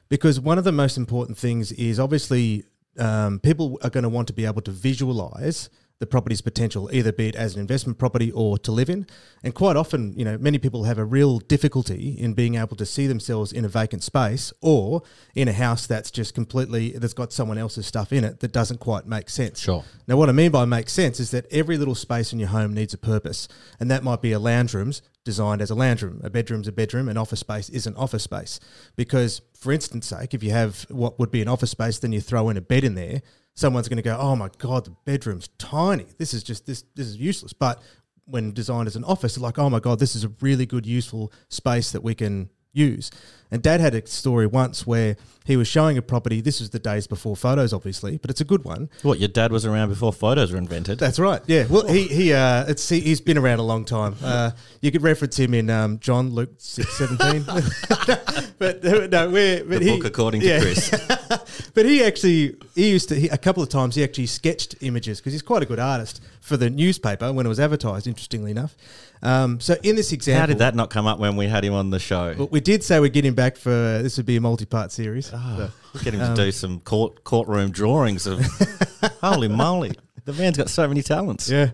because 0.09 0.39
one 0.39 0.57
of 0.57 0.63
the 0.63 0.71
most 0.71 0.97
important 0.97 1.37
things 1.37 1.71
is 1.73 1.99
obviously 1.99 2.65
um, 2.99 3.39
people 3.39 3.79
are 3.83 3.89
going 3.89 4.03
to 4.03 4.09
want 4.09 4.27
to 4.27 4.33
be 4.33 4.45
able 4.45 4.61
to 4.61 4.71
visualize 4.71 5.69
the 5.99 6.05
property's 6.05 6.41
potential, 6.41 6.89
either 6.93 7.11
be 7.11 7.29
it 7.29 7.35
as 7.35 7.55
an 7.55 7.61
investment 7.61 7.97
property 7.97 8.31
or 8.31 8.57
to 8.59 8.71
live 8.71 8.89
in. 8.89 9.07
And 9.43 9.55
quite 9.55 9.75
often, 9.75 10.13
you 10.17 10.23
know, 10.23 10.37
many 10.37 10.59
people 10.59 10.83
have 10.83 10.99
a 10.99 11.05
real 11.05 11.39
difficulty 11.39 12.11
in 12.11 12.33
being 12.33 12.55
able 12.55 12.75
to 12.77 12.85
see 12.85 13.07
themselves 13.07 13.51
in 13.51 13.65
a 13.65 13.67
vacant 13.67 14.03
space 14.03 14.53
or 14.61 15.01
in 15.33 15.47
a 15.47 15.53
house 15.53 15.87
that's 15.87 16.11
just 16.11 16.35
completely 16.35 16.91
that's 16.91 17.13
got 17.13 17.33
someone 17.33 17.57
else's 17.57 17.87
stuff 17.87 18.13
in 18.13 18.23
it 18.23 18.41
that 18.41 18.51
doesn't 18.51 18.79
quite 18.79 19.07
make 19.07 19.29
sense. 19.29 19.59
Sure. 19.59 19.83
Now, 20.07 20.17
what 20.17 20.29
I 20.29 20.33
mean 20.33 20.51
by 20.51 20.65
make 20.65 20.89
sense 20.89 21.19
is 21.19 21.31
that 21.31 21.45
every 21.51 21.77
little 21.77 21.95
space 21.95 22.31
in 22.31 22.39
your 22.39 22.49
home 22.49 22.73
needs 22.73 22.93
a 22.93 22.97
purpose, 22.97 23.47
and 23.79 23.89
that 23.89 24.03
might 24.03 24.21
be 24.21 24.31
a 24.31 24.39
lounge 24.39 24.73
room's 24.73 25.01
designed 25.23 25.61
as 25.61 25.69
a 25.69 25.75
lounge 25.75 26.03
room, 26.03 26.21
a 26.23 26.29
bedroom's 26.29 26.67
a 26.67 26.71
bedroom, 26.71 27.09
an 27.09 27.17
office 27.17 27.41
space 27.41 27.69
is 27.69 27.85
an 27.85 27.95
office 27.95 28.23
space. 28.23 28.59
Because, 28.95 29.41
for 29.59 29.73
instance, 29.73 30.07
sake, 30.07 30.33
if 30.33 30.41
you 30.41 30.51
have 30.51 30.85
what 30.89 31.19
would 31.19 31.31
be 31.31 31.41
an 31.41 31.47
office 31.47 31.71
space, 31.71 31.99
then 31.99 32.13
you 32.13 32.21
throw 32.21 32.49
in 32.49 32.55
a 32.55 32.61
bed 32.61 32.83
in 32.85 32.95
there, 32.95 33.21
someone's 33.57 33.89
going 33.89 33.97
to 33.97 34.03
go, 34.03 34.17
"Oh 34.17 34.35
my 34.35 34.49
god, 34.59 34.85
the 34.85 34.95
bedroom's 35.03 35.49
tiny. 35.57 36.05
This 36.17 36.33
is 36.33 36.43
just 36.43 36.65
this 36.65 36.85
this 36.95 37.07
is 37.07 37.17
useless." 37.17 37.51
But 37.51 37.81
when 38.25 38.53
designed 38.53 38.87
as 38.87 38.95
an 38.95 39.03
office, 39.03 39.37
like, 39.37 39.59
"Oh 39.59 39.69
my 39.69 39.79
god, 39.81 39.99
this 39.99 40.15
is 40.15 40.23
a 40.23 40.31
really 40.39 40.65
good, 40.65 40.85
useful 40.85 41.33
space 41.49 41.91
that 41.91 42.03
we 42.03 42.15
can." 42.15 42.49
Use. 42.77 43.11
And 43.49 43.61
dad 43.61 43.79
had 43.79 43.95
a 43.95 44.05
story 44.05 44.45
once 44.45 44.85
where 44.85 45.15
he 45.45 45.55
was 45.55 45.69
showing 45.69 45.97
a 45.97 46.01
property. 46.01 46.41
This 46.41 46.59
was 46.59 46.71
the 46.71 46.79
days 46.79 47.07
before 47.07 47.37
photos, 47.37 47.71
obviously, 47.71 48.17
but 48.17 48.29
it's 48.29 48.41
a 48.41 48.45
good 48.45 48.65
one. 48.65 48.89
What, 49.03 49.19
your 49.19 49.29
dad 49.29 49.53
was 49.53 49.65
around 49.65 49.87
before 49.87 50.11
photos 50.11 50.51
were 50.51 50.57
invented? 50.57 50.99
That's 50.99 51.17
right. 51.17 51.41
Yeah. 51.47 51.65
Well, 51.69 51.87
he 51.87 52.03
he 52.07 52.33
uh, 52.33 52.65
it's 52.67 52.89
he, 52.89 52.99
he's 52.99 53.21
been 53.21 53.37
around 53.37 53.59
a 53.59 53.63
long 53.63 53.85
time. 53.85 54.17
Uh, 54.21 54.51
you 54.81 54.91
could 54.91 55.01
reference 55.01 55.39
him 55.39 55.53
in 55.53 55.69
um, 55.69 55.99
John 55.99 56.31
Luke 56.31 56.55
six 56.57 56.97
seventeen. 56.97 57.43
but 58.57 58.85
uh, 58.85 59.07
no, 59.07 59.29
we're 59.29 59.63
but 59.63 59.79
the 59.79 59.85
he, 59.85 59.95
book 59.95 60.05
according 60.05 60.41
to. 60.41 60.59
Chris. 60.59 60.93
But 61.73 61.85
he 61.85 62.03
actually 62.03 62.55
he 62.73 62.89
used 62.89 63.09
to 63.09 63.15
he, 63.15 63.27
a 63.29 63.37
couple 63.37 63.61
of 63.61 63.69
times 63.69 63.95
he 63.95 64.03
actually 64.03 64.25
sketched 64.25 64.75
images 64.81 65.19
because 65.19 65.33
he's 65.33 65.41
quite 65.43 65.61
a 65.61 65.65
good 65.65 65.79
artist 65.79 66.21
for 66.41 66.57
the 66.57 66.69
newspaper 66.69 67.31
when 67.31 67.45
it 67.45 67.49
was 67.49 67.59
advertised. 67.59 68.07
Interestingly 68.07 68.49
enough, 68.49 68.75
um, 69.21 69.59
so 69.59 69.75
in 69.83 69.95
this 69.95 70.11
example, 70.11 70.39
How 70.39 70.45
did 70.45 70.59
that 70.59 70.75
not 70.75 70.89
come 70.89 71.07
up 71.07 71.19
when 71.19 71.35
we 71.35 71.47
had 71.47 71.63
him 71.63 71.73
on 71.73 71.89
the 71.89 71.99
show? 71.99 72.33
Well, 72.37 72.47
we 72.51 72.61
did 72.67 72.83
say 72.83 72.99
we'd 72.99 73.13
get 73.13 73.23
him 73.23 73.33
back 73.33 73.55
for 73.55 73.69
this 73.69 74.17
would 74.17 74.25
be 74.25 74.35
a 74.35 74.41
multi-part 74.41 74.91
series. 74.91 75.31
Oh, 75.33 75.71
get 76.03 76.13
him 76.13 76.19
to 76.19 76.35
do 76.35 76.51
some 76.51 76.81
court 76.81 77.23
courtroom 77.23 77.71
drawings 77.71 78.27
of 78.27 78.41
holy 79.21 79.47
moly. 79.47 79.93
The 80.25 80.33
man's 80.33 80.57
got 80.57 80.69
so 80.69 80.85
many 80.85 81.01
talents. 81.01 81.49
Yeah. 81.49 81.71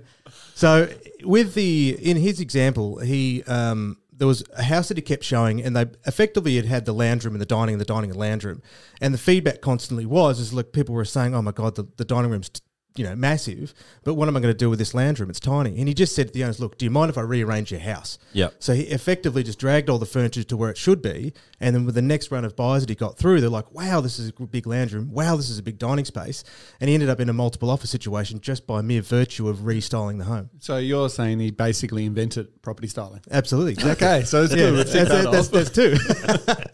So 0.54 0.88
with 1.24 1.56
the 1.56 1.98
in 2.00 2.18
his 2.18 2.40
example, 2.40 3.00
he 3.00 3.42
um, 3.48 3.98
there 4.16 4.28
was 4.28 4.44
a 4.56 4.62
house 4.62 4.90
that 4.90 4.98
he 4.98 5.02
kept 5.02 5.24
showing, 5.24 5.64
and 5.64 5.76
they 5.76 5.88
effectively 6.06 6.58
had 6.58 6.66
had 6.66 6.86
the 6.86 6.94
lounge 6.94 7.26
room 7.26 7.34
and 7.34 7.42
the 7.42 7.48
dining, 7.48 7.74
and 7.74 7.82
the 7.82 7.86
dining 7.86 8.12
and 8.12 8.20
lounge 8.20 8.44
room, 8.44 8.62
and 9.02 9.16
the 9.16 9.18
feedback 9.18 9.62
constantly 9.62 10.06
was 10.06 10.40
is 10.40 10.54
look, 10.54 10.74
people 10.74 10.94
were 10.94 11.06
saying, 11.06 11.34
oh 11.34 11.42
my 11.42 11.52
god, 11.52 11.74
the, 11.74 11.88
the 11.98 12.06
dining 12.06 12.30
room's. 12.30 12.50
T- 12.50 12.62
you 12.96 13.04
know, 13.04 13.16
massive, 13.16 13.74
but 14.04 14.14
what 14.14 14.28
am 14.28 14.38
I 14.38 14.40
going 14.40 14.54
to 14.54 14.58
do 14.58 14.70
with 14.70 14.80
this 14.80 14.94
lounge 14.94 15.20
room? 15.20 15.30
It's 15.30 15.40
tiny. 15.40 15.78
And 15.80 15.88
he 15.88 15.94
just 15.94 16.16
said 16.16 16.28
to 16.28 16.34
the 16.34 16.44
owners, 16.44 16.60
Look, 16.60 16.78
do 16.78 16.86
you 16.86 16.92
mind 16.92 17.10
if 17.10 17.18
I 17.18 17.22
rearrange 17.22 17.72
your 17.72 17.80
house? 17.80 18.20
Yeah. 18.34 18.50
So 18.60 18.74
he 18.74 18.84
effectively 18.84 19.42
just 19.44 19.58
dragged 19.60 19.90
all 19.90 19.98
the 19.98 20.06
furniture 20.06 20.44
to 20.44 20.58
where 20.58 20.70
it 20.70 20.78
should 20.78 21.02
be. 21.02 21.34
And 21.60 21.76
then 21.76 21.86
with 21.86 21.96
the 21.96 22.02
next 22.02 22.30
run 22.32 22.46
of 22.46 22.56
buyers 22.56 22.84
that 22.84 22.90
he 22.90 22.96
got 22.96 23.18
through, 23.18 23.42
they're 23.42 23.50
like, 23.50 23.72
wow, 23.72 24.02
this 24.02 24.20
is 24.20 24.30
a 24.30 24.44
big 24.46 24.68
lounge 24.68 24.94
room. 24.94 25.12
Wow, 25.12 25.36
this 25.38 25.50
is 25.50 25.58
a 25.58 25.64
big 25.64 25.80
dining 25.80 26.06
space. 26.06 26.44
And 26.80 26.88
he 26.90 26.94
ended 26.94 27.10
up 27.10 27.20
in 27.20 27.30
a 27.30 27.34
multiple 27.34 27.70
offer 27.70 27.88
situation 27.88 28.42
just 28.42 28.68
by 28.68 28.82
mere 28.82 29.02
virtue 29.02 29.48
of 29.50 29.60
restyling 29.60 30.18
the 30.18 30.26
home. 30.26 30.50
So 30.60 30.78
you're 30.78 31.10
saying 31.10 31.40
he 31.40 31.52
basically 31.52 32.06
invented 32.06 32.62
property 32.62 32.88
styling? 32.88 33.22
Absolutely. 33.32 33.74
Exactly. 33.74 34.08
Okay, 34.08 34.24
so 34.26 34.44
it's 34.44 34.54
Yeah, 34.54 34.70
good. 34.70 34.88
that's, 34.88 34.94
that's, 34.94 35.10
that 35.10 35.32
that's, 35.32 35.48
off. 35.48 35.52
that's 35.52 35.70
two. 35.70 36.64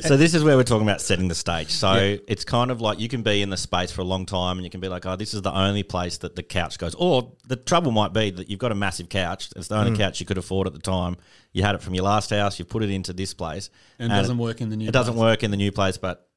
So 0.00 0.16
this 0.18 0.34
is 0.34 0.44
where 0.44 0.56
we're 0.56 0.64
talking 0.64 0.86
about 0.86 1.00
setting 1.00 1.28
the 1.28 1.34
stage. 1.34 1.70
So 1.70 2.18
it's 2.28 2.44
kind 2.44 2.70
of 2.70 2.80
like 2.82 3.00
you 3.00 3.08
can 3.08 3.22
be 3.22 3.40
in 3.40 3.48
the 3.50 3.56
space 3.56 3.90
for 3.90 4.02
a 4.02 4.04
long 4.04 4.26
time 4.26 4.58
and 4.58 4.64
you 4.64 4.70
can 4.70 4.80
be 4.80 4.88
like, 4.88 5.06
oh, 5.06 5.16
this 5.24 5.32
is 5.34 5.40
the 5.42 5.56
only 5.56 5.82
place 5.82 6.18
that 6.18 6.36
the 6.36 6.42
couch 6.42 6.78
goes. 6.78 6.94
Or 6.96 7.32
the 7.48 7.56
trouble 7.56 7.92
might 7.92 8.12
be 8.12 8.30
that 8.30 8.50
you've 8.50 8.58
got 8.58 8.72
a 8.72 8.74
massive 8.74 9.08
couch. 9.08 9.48
It's 9.56 9.68
the 9.68 9.76
only 9.76 9.92
Mm. 9.92 9.96
couch 9.96 10.20
you 10.20 10.26
could 10.26 10.36
afford 10.36 10.66
at 10.66 10.74
the 10.74 10.78
time. 10.78 11.16
You 11.52 11.62
had 11.62 11.74
it 11.74 11.80
from 11.82 11.94
your 11.94 12.04
last 12.04 12.28
house. 12.28 12.58
You 12.58 12.66
put 12.66 12.82
it 12.82 12.90
into 12.90 13.12
this 13.14 13.32
place. 13.32 13.70
And 13.98 14.12
it 14.12 14.16
doesn't 14.16 14.36
work 14.38 14.60
in 14.60 14.68
the 14.68 14.76
new 14.76 14.86
It 14.88 14.92
doesn't 14.92 15.16
work 15.16 15.42
in 15.42 15.50
the 15.50 15.56
new 15.56 15.72
place, 15.72 15.96
but 15.96 16.28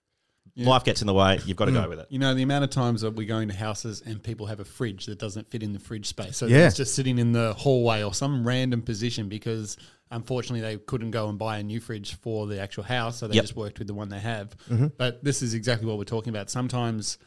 life 0.56 0.86
gets 0.86 1.02
in 1.02 1.08
the 1.08 1.14
way. 1.14 1.40
You've 1.46 1.58
got 1.58 1.66
to 1.66 1.72
Mm. 1.72 1.84
go 1.84 1.90
with 1.90 2.00
it. 2.00 2.08
You 2.10 2.18
know, 2.20 2.34
the 2.34 2.44
amount 2.44 2.64
of 2.64 2.70
times 2.70 3.02
that 3.02 3.12
we 3.12 3.26
go 3.26 3.40
into 3.40 3.54
houses 3.56 4.02
and 4.06 4.24
people 4.24 4.46
have 4.48 4.62
a 4.62 4.66
fridge 4.66 5.06
that 5.08 5.20
doesn't 5.20 5.52
fit 5.52 5.62
in 5.64 5.74
the 5.74 5.80
fridge 5.80 6.06
space. 6.08 6.38
So 6.38 6.46
Yeah. 6.48 6.68
it's 6.68 6.78
just 6.78 6.96
sitting 6.96 7.20
in 7.20 7.34
the 7.34 7.54
hallway 7.56 8.04
or 8.04 8.14
some 8.14 8.48
random 8.48 8.82
position 8.82 9.28
because 9.28 9.76
unfortunately 10.12 10.62
they 10.62 10.78
couldn't 10.78 11.12
go 11.12 11.28
and 11.28 11.38
buy 11.38 11.58
a 11.58 11.64
new 11.64 11.82
fridge 11.82 12.14
for 12.16 12.48
the 12.48 12.58
actual 12.62 12.84
house. 12.86 13.18
So 13.18 13.28
they 13.28 13.36
Yep. 13.36 13.44
just 13.44 13.56
worked 13.58 13.80
with 13.80 13.88
the 13.90 13.94
one 13.94 14.08
they 14.10 14.20
have. 14.22 14.56
Mm-hmm. 14.70 14.88
But 14.98 15.24
this 15.26 15.42
is 15.42 15.54
exactly 15.54 15.86
what 15.88 15.98
we're 15.98 16.06
talking 16.06 16.30
about. 16.30 16.50
Sometimes 16.50 17.18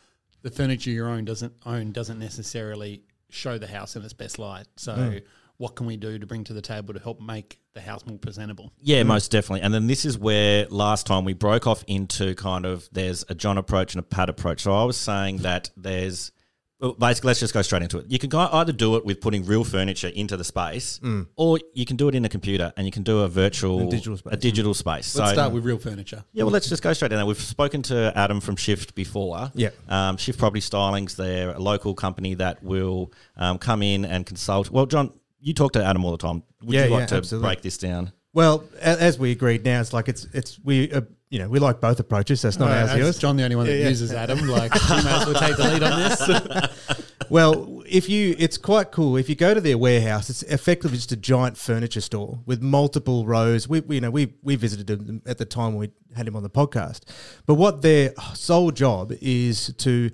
the 0.43 0.51
furniture 0.51 0.91
you 0.91 1.05
own 1.07 1.25
doesn't 1.25 1.53
own 1.67 1.93
doesn't 1.93 2.19
necessarily 2.19 3.03
show 3.31 3.59
the 3.59 3.67
house 3.67 3.97
in 3.97 4.03
its 4.03 4.13
best 4.13 4.39
light. 4.39 4.67
So 4.77 4.95
Mm. 4.97 5.23
what 5.59 5.77
can 5.77 5.87
we 5.87 5.97
do 5.97 6.19
to 6.19 6.27
bring 6.27 6.43
to 6.45 6.53
the 6.53 6.63
table 6.63 6.95
to 6.95 7.01
help 7.01 7.21
make 7.21 7.59
the 7.75 7.81
house 7.81 8.05
more 8.05 8.19
presentable. 8.19 8.73
Yeah, 8.81 9.05
most 9.05 9.31
definitely. 9.31 9.61
And 9.61 9.73
then 9.73 9.87
this 9.87 10.05
is 10.05 10.19
where 10.19 10.67
last 10.71 11.07
time 11.07 11.25
we 11.25 11.35
broke 11.35 11.67
off 11.69 11.85
into 11.87 12.35
kind 12.35 12.67
of 12.67 12.89
there's 12.91 13.25
a 13.29 13.35
John 13.35 13.59
approach 13.59 13.95
and 13.95 14.01
a 14.01 14.03
Pat 14.03 14.29
approach. 14.29 14.63
So 14.63 14.73
I 14.75 14.83
was 14.83 14.97
saying 14.97 15.39
that 15.39 15.71
there's 15.77 16.33
well, 16.81 16.95
basically 16.95 17.29
let's 17.29 17.41
just 17.41 17.53
go 17.53 17.63
straight 17.63 17.83
into 17.83 17.99
it. 17.99 18.07
You 18.09 18.19
can 18.19 18.35
either 18.35 18.73
do 18.73 18.97
it 18.97 19.05
with 19.05 19.21
putting 19.21 19.45
real 19.45 19.65
furniture 19.65 20.09
into 20.09 20.37
the 20.37 20.45
space, 20.45 21.01
or 21.37 21.59
you 21.75 21.85
can 21.85 21.97
do 21.97 22.09
it 22.09 22.15
in 22.15 22.25
a 22.25 22.29
computer 22.29 22.73
and 22.77 22.87
you 22.87 22.93
can 22.93 23.03
do 23.03 23.21
a 23.21 23.29
virtual 23.29 23.87
A 23.87 23.91
digital 23.91 24.17
space. 24.17 24.33
A 24.33 24.37
digital 24.37 24.75
space. 24.75 25.15
Let's 25.15 25.31
so, 25.31 25.35
start 25.35 25.53
with 25.53 25.65
real 25.65 25.79
furniture. 25.79 26.25
Yeah, 26.33 26.45
well, 26.45 26.53
let's 26.53 26.69
just 26.69 26.83
go 26.83 26.93
straight 26.93 27.13
in 27.13 27.19
there. 27.19 27.27
We've 27.27 27.41
spoken 27.41 27.83
to 27.83 28.13
Adam 28.17 28.41
from 28.41 28.57
Shift 28.57 28.95
before. 28.95 29.51
Yeah. 29.55 29.71
Um, 29.89 30.17
Shift 30.17 30.39
Property 30.39 30.61
Stylings, 30.61 31.17
they're 31.17 31.51
a 31.51 31.59
local 31.59 31.95
company 31.95 32.35
that 32.35 32.63
will 32.63 33.13
um, 33.37 33.59
come 33.59 33.83
in 33.83 34.05
and 34.05 34.25
consult. 34.25 34.71
Well, 34.71 34.87
John, 34.87 35.13
you 35.41 35.55
talk 35.55 35.73
to 35.73 35.85
Adam 35.85 36.05
all 36.05 36.13
the 36.13 36.19
time. 36.19 36.43
Would 36.63 36.75
Yeah, 36.75 36.85
you 36.85 36.91
like 36.91 37.01
yeah, 37.01 37.07
to 37.07 37.15
absolutely. 37.17 37.49
break 37.49 37.63
this 37.63 37.79
down? 37.79 38.13
Well, 38.33 38.65
as 38.81 39.19
we 39.19 39.33
agreed, 39.33 39.65
now 39.65 39.81
it's 39.81 39.93
like 39.93 40.09
it's 40.09 40.25
it's 40.33 40.59
we 40.63 40.93
uh, 40.93 41.01
you 41.31 41.39
know 41.39 41.49
we 41.49 41.59
like 41.59 41.81
both 41.81 41.99
approaches. 42.01 42.43
That's 42.43 42.59
not 42.59 42.71
Uh, 42.71 42.75
ours, 42.89 42.97
yours. 42.99 43.19
John, 43.19 43.37
the 43.37 43.45
only 43.45 43.57
one 43.57 43.67
that 43.67 43.73
Yeah, 43.77 43.85
yeah. 43.85 43.89
uses 43.89 44.13
Adam, 44.13 44.47
like 44.49 44.73
you 44.89 45.03
may 45.05 45.11
as 45.11 45.27
well 45.27 45.35
take 45.35 45.57
the 45.57 45.65
lead 45.65 45.83
on 45.83 46.01
this. 46.01 46.77
Well, 47.29 47.85
if 47.87 48.09
you, 48.09 48.35
it's 48.41 48.59
quite 48.59 48.91
cool. 48.91 49.17
If 49.17 49.29
you 49.29 49.37
go 49.37 49.55
to 49.55 49.61
their 49.61 49.79
warehouse, 49.79 50.29
it's 50.31 50.43
effectively 50.43 50.97
just 50.97 51.13
a 51.13 51.17
giant 51.17 51.57
furniture 51.57 52.01
store 52.01 52.41
with 52.45 52.61
multiple 52.61 53.25
rows. 53.25 53.69
We, 53.69 53.79
we 53.81 53.95
you 53.97 54.01
know, 54.01 54.11
we 54.11 54.35
we 54.43 54.57
visited 54.57 54.89
them 54.89 55.23
at 55.27 55.39
the 55.39 55.45
time 55.45 55.77
we 55.77 55.93
had 56.17 56.27
him 56.27 56.35
on 56.35 56.43
the 56.43 56.51
podcast. 56.51 57.03
But 57.47 57.55
what 57.55 57.83
their 57.83 58.15
sole 58.35 58.73
job 58.73 59.13
is 59.21 59.73
to 59.79 60.11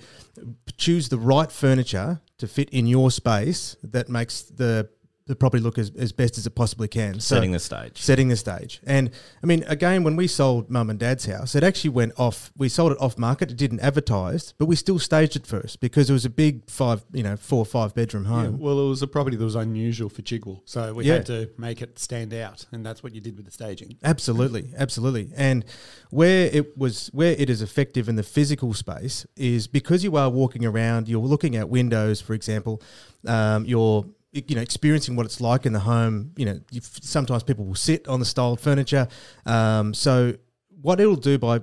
choose 0.76 1.08
the 1.08 1.16
right 1.16 1.50
furniture 1.50 2.20
to 2.37 2.46
fit 2.46 2.68
in 2.68 2.87
your 2.87 3.11
space 3.11 3.76
that 3.82 4.11
makes 4.11 4.42
the 4.42 4.90
the 5.26 5.35
property 5.35 5.61
look 5.62 5.76
as, 5.76 5.90
as 5.99 6.12
best 6.12 6.38
as 6.38 6.47
it 6.47 6.50
possibly 6.50 6.87
can. 6.87 7.14
So- 7.18 7.35
Setting 7.35 7.50
the 7.50 7.59
stage. 7.59 8.00
setting 8.00 8.28
the 8.28 8.37
stage. 8.37 8.80
And 8.87 9.11
I 9.42 9.47
mean, 9.47 9.64
again, 9.66 10.04
when 10.04 10.14
we 10.14 10.28
sold 10.28 10.71
mum 10.71 10.88
and 10.88 10.99
dad's 10.99 11.26
house, 11.26 11.56
it 11.56 11.64
actually 11.64 11.90
went 11.90 12.12
off. 12.16 12.52
We 12.56 12.68
sold 12.68 12.92
it 12.92 12.99
off 13.00 13.18
market. 13.18 13.50
It 13.50 13.56
didn't 13.56 13.80
advertise, 13.80 14.54
but 14.56 14.66
we 14.66 14.76
still 14.76 15.00
staged 15.00 15.35
it 15.35 15.45
first 15.45 15.80
because 15.80 16.09
it 16.09 16.12
was 16.12 16.25
a 16.25 16.30
big 16.30 16.71
five, 16.71 17.04
you 17.12 17.25
know, 17.25 17.37
four 17.37 17.59
or 17.59 17.64
five 17.66 17.92
bedroom 17.92 18.23
Yeah, 18.25 18.30
home. 18.30 18.59
well, 18.61 18.78
it 18.87 18.88
was 18.88 19.02
a 19.02 19.09
property 19.09 19.37
that 19.37 19.45
was 19.45 19.56
unusual 19.56 20.09
for 20.09 20.23
Chigwell, 20.23 20.62
so 20.64 20.95
we 20.95 21.04
Yeah. 21.04 21.14
had 21.14 21.26
to 21.26 21.50
make 21.59 21.83
it 21.83 21.99
stand 21.99 22.33
out, 22.33 22.64
and 22.71 22.87
that's 22.87 23.02
what 23.02 23.12
you 23.12 23.21
did 23.21 23.37
with 23.37 23.47
the 23.47 23.52
staging. 23.52 23.97
Absolutely, 24.04 24.73
absolutely. 24.78 25.30
And 25.37 25.64
where 26.11 26.47
it 26.52 26.78
was, 26.78 27.09
where 27.12 27.33
it 27.37 27.50
is 27.50 27.62
effective 27.62 28.09
in 28.09 28.14
the 28.14 28.23
physical 28.23 28.75
space 28.75 29.26
is 29.37 29.66
because 29.66 30.04
you 30.04 30.16
are 30.16 30.30
walking 30.30 30.64
around, 30.64 31.09
you're 31.09 31.21
looking 31.21 31.56
at 31.56 31.68
windows, 31.68 32.21
for 32.21 32.33
example, 32.35 32.80
um, 33.26 33.64
you're 33.64 34.06
you 34.47 34.57
know 34.57 34.62
experiencing 34.62 35.16
what 35.16 35.26
it's 35.26 35.40
like 35.40 35.66
in 35.66 35.73
the 35.73 35.81
home. 35.81 36.33
You 36.37 36.47
know, 36.47 36.61
sometimes 36.81 37.43
people 37.43 37.64
will 37.64 37.75
sit 37.75 38.07
on 38.09 38.21
the 38.21 38.26
styled 38.26 38.61
furniture. 38.61 39.09
Um, 39.45 39.95
so 39.95 40.35
what 40.83 41.00
it'll 41.00 41.16
do 41.16 41.38
by 41.38 41.61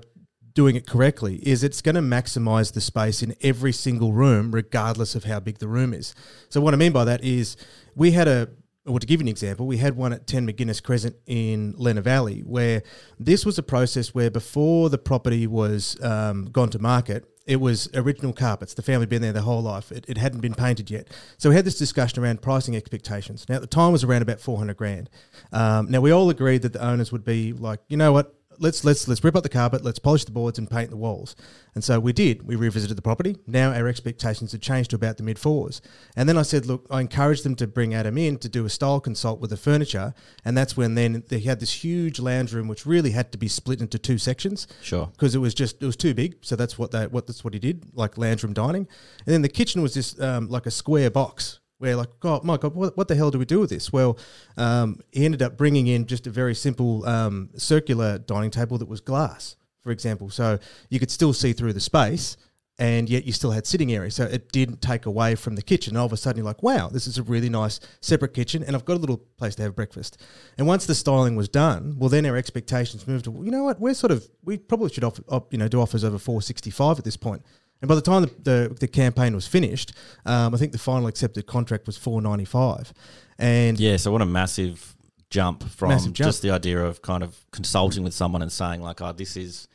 doing 0.53 0.75
it 0.75 0.85
correctly 0.85 1.35
is 1.47 1.63
it's 1.63 1.81
going 1.81 1.95
to 1.95 2.01
maximize 2.01 2.73
the 2.73 2.81
space 2.81 3.23
in 3.23 3.35
every 3.41 3.71
single 3.71 4.13
room, 4.13 4.51
regardless 4.51 5.15
of 5.15 5.23
how 5.23 5.39
big 5.39 5.57
the 5.57 5.67
room 5.67 5.93
is. 5.93 6.13
So 6.49 6.61
what 6.61 6.73
I 6.73 6.77
mean 6.77 6.91
by 6.91 7.05
that 7.05 7.23
is 7.23 7.57
we 7.95 8.11
had 8.11 8.27
a 8.27 8.49
well, 8.85 8.99
to 8.99 9.07
give 9.07 9.21
you 9.21 9.25
an 9.25 9.29
example, 9.29 9.65
we 9.65 9.77
had 9.77 9.95
one 9.95 10.11
at 10.11 10.27
10 10.27 10.45
McGuinness 10.45 10.83
Crescent 10.83 11.15
in 11.25 11.73
Lenah 11.75 12.01
Valley 12.01 12.41
where 12.41 12.83
this 13.17 13.45
was 13.45 13.57
a 13.57 13.63
process 13.63 14.13
where 14.13 14.29
before 14.29 14.89
the 14.89 14.97
property 14.97 15.47
was 15.47 15.97
um, 16.03 16.45
gone 16.51 16.69
to 16.69 16.79
market, 16.79 17.25
it 17.45 17.57
was 17.57 17.89
original 17.93 18.33
carpets. 18.33 18.73
The 18.73 18.81
family 18.81 19.01
had 19.01 19.09
been 19.09 19.21
there 19.21 19.33
their 19.33 19.43
whole 19.43 19.61
life. 19.61 19.91
It, 19.91 20.05
it 20.07 20.17
hadn't 20.17 20.39
been 20.39 20.53
painted 20.53 20.89
yet. 20.89 21.07
So 21.37 21.49
we 21.49 21.55
had 21.55 21.65
this 21.65 21.77
discussion 21.77 22.23
around 22.23 22.41
pricing 22.41 22.75
expectations. 22.75 23.45
Now, 23.49 23.55
at 23.55 23.61
the 23.61 23.67
time, 23.67 23.91
was 23.91 24.03
around 24.03 24.21
about 24.21 24.39
400 24.39 24.77
grand. 24.77 25.09
Um, 25.51 25.91
now, 25.91 25.99
we 25.99 26.11
all 26.11 26.29
agreed 26.29 26.61
that 26.61 26.73
the 26.73 26.83
owners 26.83 27.11
would 27.11 27.25
be 27.25 27.53
like, 27.53 27.79
you 27.87 27.97
know 27.97 28.13
what? 28.13 28.33
Let's 28.59 28.83
let's 28.83 29.07
let's 29.07 29.23
rip 29.23 29.35
up 29.35 29.43
the 29.43 29.49
carpet, 29.49 29.83
let's 29.83 29.99
polish 29.99 30.25
the 30.25 30.31
boards 30.31 30.57
and 30.59 30.69
paint 30.69 30.89
the 30.89 30.97
walls. 30.97 31.35
And 31.75 31.83
so 31.83 31.99
we 31.99 32.13
did. 32.13 32.45
We 32.47 32.55
revisited 32.55 32.97
the 32.97 33.01
property. 33.01 33.37
Now 33.47 33.71
our 33.73 33.87
expectations 33.87 34.51
had 34.51 34.61
changed 34.61 34.91
to 34.91 34.95
about 34.95 35.17
the 35.17 35.23
mid 35.23 35.39
fours. 35.39 35.81
And 36.15 36.29
then 36.29 36.37
I 36.37 36.43
said, 36.43 36.65
look, 36.65 36.85
I 36.91 37.01
encouraged 37.01 37.43
them 37.43 37.55
to 37.55 37.67
bring 37.67 37.93
Adam 37.93 38.17
in 38.17 38.37
to 38.37 38.49
do 38.49 38.65
a 38.65 38.69
style 38.69 38.99
consult 38.99 39.39
with 39.39 39.49
the 39.49 39.57
furniture. 39.57 40.13
And 40.45 40.55
that's 40.55 40.77
when 40.77 40.95
then 40.95 41.23
they 41.29 41.39
had 41.39 41.59
this 41.59 41.83
huge 41.83 42.19
lounge 42.19 42.53
room, 42.53 42.67
which 42.67 42.85
really 42.85 43.11
had 43.11 43.31
to 43.31 43.37
be 43.37 43.47
split 43.47 43.81
into 43.81 43.97
two 43.97 44.17
sections 44.17 44.67
Sure. 44.81 45.07
because 45.07 45.33
it 45.33 45.39
was 45.39 45.53
just 45.53 45.81
it 45.81 45.85
was 45.85 45.95
too 45.95 46.13
big. 46.13 46.35
So 46.41 46.55
that's 46.55 46.77
what 46.77 46.91
they 46.91 47.07
what 47.07 47.27
that's 47.27 47.43
what 47.43 47.53
he 47.53 47.59
did, 47.59 47.85
like 47.93 48.17
lounge 48.17 48.43
room 48.43 48.53
dining. 48.53 48.87
And 49.25 49.33
then 49.33 49.41
the 49.41 49.49
kitchen 49.49 49.81
was 49.81 49.93
just 49.93 50.21
um, 50.21 50.49
like 50.49 50.65
a 50.65 50.71
square 50.71 51.09
box 51.09 51.59
where 51.83 51.97
like 51.97 52.17
God, 52.21 52.45
my 52.45 52.55
God, 52.55 52.73
what, 52.73 52.95
what 52.95 53.09
the 53.09 53.15
hell 53.15 53.29
do 53.29 53.37
we 53.37 53.43
do 53.43 53.59
with 53.59 53.69
this? 53.69 53.91
Well, 53.91 54.17
um, 54.55 55.01
he 55.11 55.25
ended 55.25 55.41
up 55.41 55.57
bringing 55.57 55.87
in 55.87 56.05
just 56.05 56.25
a 56.27 56.29
very 56.29 56.55
simple 56.55 57.05
um, 57.05 57.49
circular 57.57 58.19
dining 58.19 58.51
table 58.51 58.77
that 58.77 58.87
was 58.87 59.01
glass, 59.01 59.57
for 59.81 59.91
example, 59.91 60.29
so 60.29 60.59
you 60.89 60.97
could 60.97 61.11
still 61.11 61.33
see 61.33 61.51
through 61.51 61.73
the 61.73 61.81
space. 61.81 62.37
And 62.79 63.07
yet 63.07 63.23
you 63.23 63.31
still 63.31 63.51
had 63.51 63.67
sitting 63.67 63.93
area, 63.93 64.09
so 64.09 64.23
it 64.23 64.51
didn't 64.51 64.81
take 64.81 65.05
away 65.05 65.35
from 65.35 65.55
the 65.55 65.61
kitchen. 65.61 65.95
All 65.95 66.07
of 66.07 66.11
a 66.11 66.17
sudden, 66.17 66.37
you're 66.39 66.45
like, 66.45 66.63
"Wow, 66.63 66.89
this 66.89 67.05
is 67.05 67.19
a 67.19 67.23
really 67.23 67.47
nice 67.47 67.79
separate 68.01 68.33
kitchen," 68.33 68.63
and 68.63 68.75
I've 68.75 68.83
got 68.83 68.97
a 68.97 68.99
little 68.99 69.17
place 69.37 69.53
to 69.55 69.61
have 69.61 69.75
breakfast. 69.75 70.19
And 70.57 70.65
once 70.65 70.87
the 70.87 70.95
styling 70.95 71.35
was 71.35 71.47
done, 71.47 71.93
well, 71.99 72.09
then 72.09 72.25
our 72.25 72.35
expectations 72.35 73.07
moved 73.07 73.25
to, 73.25 73.41
you 73.43 73.51
know 73.51 73.63
what, 73.63 73.79
we're 73.79 73.93
sort 73.93 74.11
of, 74.11 74.27
we 74.43 74.57
probably 74.57 74.89
should 74.89 75.03
offer, 75.03 75.21
you 75.51 75.59
know, 75.59 75.67
do 75.67 75.79
offers 75.79 76.03
over 76.03 76.17
465 76.17 76.97
at 76.97 77.05
this 77.05 77.15
point. 77.15 77.43
And 77.81 77.89
by 77.89 77.95
the 77.95 78.01
time 78.01 78.21
the, 78.21 78.31
the, 78.43 78.77
the 78.79 78.87
campaign 78.87 79.35
was 79.35 79.45
finished, 79.45 79.93
um, 80.25 80.53
I 80.55 80.57
think 80.57 80.71
the 80.71 80.77
final 80.77 81.07
accepted 81.07 81.45
contract 81.47 81.85
was 81.85 81.97
495. 81.97 82.93
And 83.37 83.79
Yeah, 83.79 83.97
so 83.97 84.11
what 84.11 84.21
a 84.21 84.25
massive 84.25 84.95
jump 85.29 85.63
from 85.63 85.89
Massive 85.89 86.13
jump. 86.13 86.27
just 86.27 86.41
the 86.41 86.51
idea 86.51 86.79
of 86.85 87.01
kind 87.01 87.23
of 87.23 87.45
consulting 87.51 88.03
with 88.03 88.13
someone 88.13 88.41
and 88.41 88.51
saying 88.51 88.81
like, 88.81 89.01
"Oh, 89.01 89.11
this 89.11 89.35
is 89.35 89.67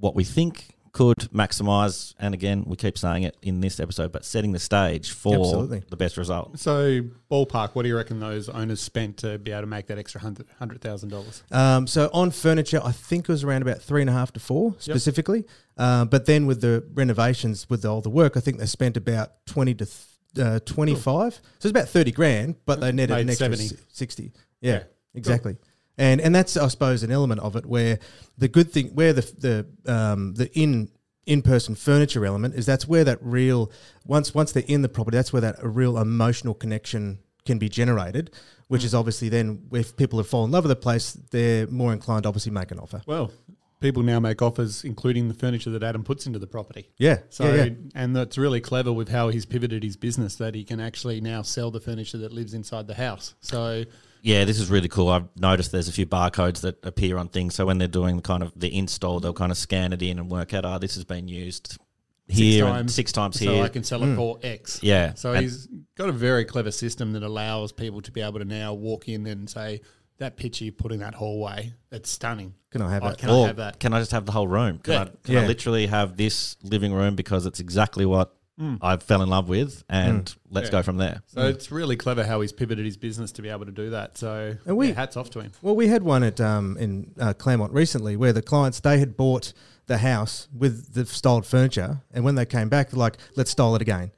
what 0.00 0.14
we 0.16 0.24
think 0.24 0.74
could 0.94 1.18
maximize." 1.34 2.14
And 2.18 2.32
again, 2.32 2.64
we 2.66 2.76
keep 2.76 2.96
saying 2.96 3.24
it 3.24 3.36
in 3.42 3.60
this 3.60 3.78
episode, 3.78 4.10
but 4.12 4.24
setting 4.24 4.52
the 4.52 4.58
stage 4.58 5.10
for 5.12 5.34
Absolutely. 5.34 5.82
the 5.90 5.96
best 5.96 6.16
result. 6.16 6.58
So, 6.58 7.02
ballpark, 7.30 7.74
what 7.74 7.82
do 7.82 7.88
you 7.88 7.96
reckon 7.96 8.20
those 8.20 8.48
owners 8.48 8.80
spent 8.80 9.18
to 9.18 9.36
be 9.38 9.50
able 9.50 9.62
to 9.62 9.66
make 9.66 9.88
that 9.88 9.98
extra 9.98 10.22
hundred 10.22 10.46
hundred 10.58 10.80
thousand 10.80 11.10
dollars? 11.10 11.42
Um, 11.52 11.86
so 11.86 12.08
on 12.14 12.30
furniture, 12.30 12.80
I 12.82 12.92
think 12.92 13.24
it 13.28 13.32
was 13.32 13.44
around 13.44 13.60
about 13.60 13.82
three 13.82 14.00
and 14.00 14.08
a 14.08 14.14
half 14.14 14.32
to 14.32 14.40
four 14.40 14.74
specifically. 14.78 15.44
Uh, 15.76 16.04
but 16.06 16.24
then 16.24 16.46
with 16.46 16.62
the 16.62 16.82
renovations, 16.94 17.68
with 17.68 17.84
all 17.84 18.00
the 18.00 18.08
work, 18.10 18.36
I 18.36 18.40
think 18.40 18.58
they 18.58 18.66
spent 18.66 18.96
about 18.96 19.44
twenty 19.44 19.74
to 19.74 19.84
th- 19.84 19.98
uh, 20.46 20.60
twenty-five. 20.64 21.34
So 21.34 21.40
it's 21.56 21.66
about 21.66 21.88
thirty 21.88 22.12
grand, 22.12 22.54
but 22.64 22.80
they 22.80 22.92
netted 22.92 23.18
an 23.18 23.28
extra 23.28 23.54
70. 23.56 23.76
sixty. 23.92 24.32
Yeah, 24.60 24.72
Yeah. 24.72 24.82
exactly. 25.14 25.56
And 25.96 26.20
and 26.20 26.34
that's 26.34 26.56
I 26.56 26.68
suppose 26.68 27.02
an 27.02 27.12
element 27.12 27.40
of 27.40 27.54
it 27.56 27.66
where 27.66 27.98
the 28.36 28.48
good 28.48 28.70
thing 28.70 28.88
where 28.94 29.12
the 29.12 29.66
the 29.84 29.92
um, 29.92 30.34
the 30.34 30.50
in 30.58 30.90
in 31.26 31.40
person 31.40 31.74
furniture 31.74 32.26
element 32.26 32.54
is 32.54 32.66
that's 32.66 32.86
where 32.86 33.04
that 33.04 33.18
real 33.22 33.70
once 34.04 34.34
once 34.34 34.52
they're 34.52 34.64
in 34.66 34.82
the 34.82 34.88
property, 34.88 35.16
that's 35.16 35.32
where 35.32 35.42
that 35.42 35.56
a 35.62 35.68
real 35.68 35.96
emotional 35.98 36.54
connection 36.54 37.18
can 37.46 37.58
be 37.58 37.68
generated, 37.68 38.30
which 38.68 38.82
Mm. 38.82 38.86
is 38.86 38.94
obviously 38.94 39.28
then 39.28 39.62
if 39.72 39.96
people 39.96 40.18
have 40.18 40.26
fallen 40.26 40.48
in 40.48 40.52
love 40.52 40.64
with 40.64 40.70
the 40.70 40.76
place, 40.76 41.12
they're 41.30 41.66
more 41.68 41.92
inclined 41.92 42.24
to 42.24 42.28
obviously 42.28 42.52
make 42.52 42.70
an 42.70 42.78
offer. 42.78 43.02
Well, 43.06 43.30
people 43.80 44.02
now 44.02 44.18
make 44.18 44.40
offers, 44.40 44.82
including 44.82 45.28
the 45.28 45.34
furniture 45.34 45.70
that 45.70 45.82
Adam 45.82 46.04
puts 46.04 46.26
into 46.26 46.38
the 46.38 46.46
property. 46.46 46.88
Yeah. 46.96 47.18
So, 47.28 47.44
yeah, 47.54 47.64
yeah. 47.64 47.70
and 47.94 48.16
that's 48.16 48.38
really 48.38 48.60
clever 48.62 48.92
with 48.92 49.10
how 49.10 49.28
he's 49.28 49.44
pivoted 49.44 49.82
his 49.82 49.96
business 49.98 50.36
that 50.36 50.54
he 50.54 50.64
can 50.64 50.80
actually 50.80 51.20
now 51.20 51.42
sell 51.42 51.70
the 51.70 51.80
furniture 51.80 52.16
that 52.18 52.32
lives 52.32 52.54
inside 52.54 52.86
the 52.86 52.94
house. 52.94 53.34
So, 53.40 53.84
Yeah, 54.24 54.46
this 54.46 54.58
is 54.58 54.70
really 54.70 54.88
cool. 54.88 55.10
I've 55.10 55.28
noticed 55.36 55.70
there's 55.70 55.88
a 55.88 55.92
few 55.92 56.06
barcodes 56.06 56.62
that 56.62 56.82
appear 56.82 57.18
on 57.18 57.28
things. 57.28 57.54
So 57.54 57.66
when 57.66 57.76
they're 57.76 57.86
doing 57.86 58.16
the 58.16 58.22
kind 58.22 58.42
of 58.42 58.52
the 58.56 58.74
install, 58.74 59.20
they'll 59.20 59.34
kind 59.34 59.52
of 59.52 59.58
scan 59.58 59.92
it 59.92 60.00
in 60.00 60.18
and 60.18 60.30
work 60.30 60.54
out, 60.54 60.64
oh, 60.64 60.78
this 60.78 60.94
has 60.94 61.04
been 61.04 61.28
used 61.28 61.76
here 62.26 62.64
and 62.64 62.90
six 62.90 63.12
times 63.12 63.38
so 63.38 63.44
here. 63.44 63.60
So 63.60 63.62
I 63.62 63.68
can 63.68 63.84
sell 63.84 64.02
it 64.02 64.06
mm. 64.06 64.16
for 64.16 64.38
X. 64.42 64.80
yeah. 64.82 65.12
So 65.12 65.32
And- 65.34 65.42
he's 65.42 65.68
got 65.94 66.08
a 66.08 66.12
very 66.12 66.46
clever 66.46 66.70
system 66.70 67.12
that 67.12 67.22
allows 67.22 67.70
people 67.70 68.00
to 68.00 68.10
be 68.10 68.22
able 68.22 68.38
to 68.38 68.46
now 68.46 68.72
walk 68.72 69.10
in 69.10 69.26
and 69.26 69.48
say, 69.48 69.82
that 70.16 70.38
picture 70.38 70.64
you 70.64 70.72
put 70.72 70.90
in 70.90 71.00
that 71.00 71.14
hallway, 71.14 71.74
it's 71.92 72.08
stunning. 72.08 72.54
Can 72.70 72.80
I 72.80 72.92
have 72.92 73.02
Oh, 73.02 73.08
that? 73.08 73.18
Can 73.18 73.28
or 73.28 73.44
I 73.44 73.46
have 73.48 73.56
that? 73.56 73.78
can 73.78 73.92
I 73.92 73.98
just 73.98 74.12
have 74.12 74.24
the 74.24 74.32
whole 74.32 74.48
room? 74.48 74.78
Can, 74.78 74.92
Yeah. 74.94 75.02
I, 75.02 75.08
can 75.22 75.36
I 75.36 75.46
literally 75.46 75.86
have 75.86 76.16
this 76.16 76.56
living 76.62 76.94
room 76.94 77.14
because 77.14 77.44
it's 77.44 77.60
exactly 77.60 78.06
what 78.06 78.34
I 78.80 78.96
fell 78.98 79.20
in 79.22 79.28
love 79.28 79.48
with, 79.48 79.82
and 79.88 80.32
let's 80.48 80.66
Yeah. 80.68 80.72
go 80.72 80.82
from 80.82 80.96
there. 80.98 81.22
So 81.26 81.46
it's 81.48 81.72
really 81.72 81.96
clever 81.96 82.24
how 82.24 82.40
he's 82.40 82.52
pivoted 82.52 82.84
his 82.84 82.96
business 82.96 83.32
to 83.32 83.42
be 83.42 83.48
able 83.48 83.66
to 83.66 83.72
do 83.72 83.90
that. 83.90 84.16
So 84.16 84.56
And 84.64 84.76
we- 84.76 84.88
yeah, 84.88 84.94
hats 84.94 85.16
off 85.16 85.28
to 85.30 85.40
him. 85.40 85.50
Well, 85.60 85.74
we 85.74 85.88
had 85.88 86.02
one 86.04 86.22
at 86.22 86.40
um, 86.40 86.76
in 86.78 87.12
uh, 87.18 87.32
Claremont 87.34 87.72
recently 87.72 88.16
where 88.16 88.32
the 88.32 88.42
clients 88.42 88.78
they 88.80 88.98
had 89.00 89.16
bought 89.16 89.52
the 89.86 89.98
house 89.98 90.46
with 90.56 90.94
the 90.94 91.04
styled 91.04 91.46
furniture, 91.46 92.02
and 92.12 92.24
when 92.24 92.36
they 92.36 92.46
came 92.46 92.68
back, 92.68 92.90
they're 92.90 92.98
like, 92.98 93.16
"Let's 93.36 93.50
style 93.50 93.74
it 93.74 93.82
again," 93.82 94.12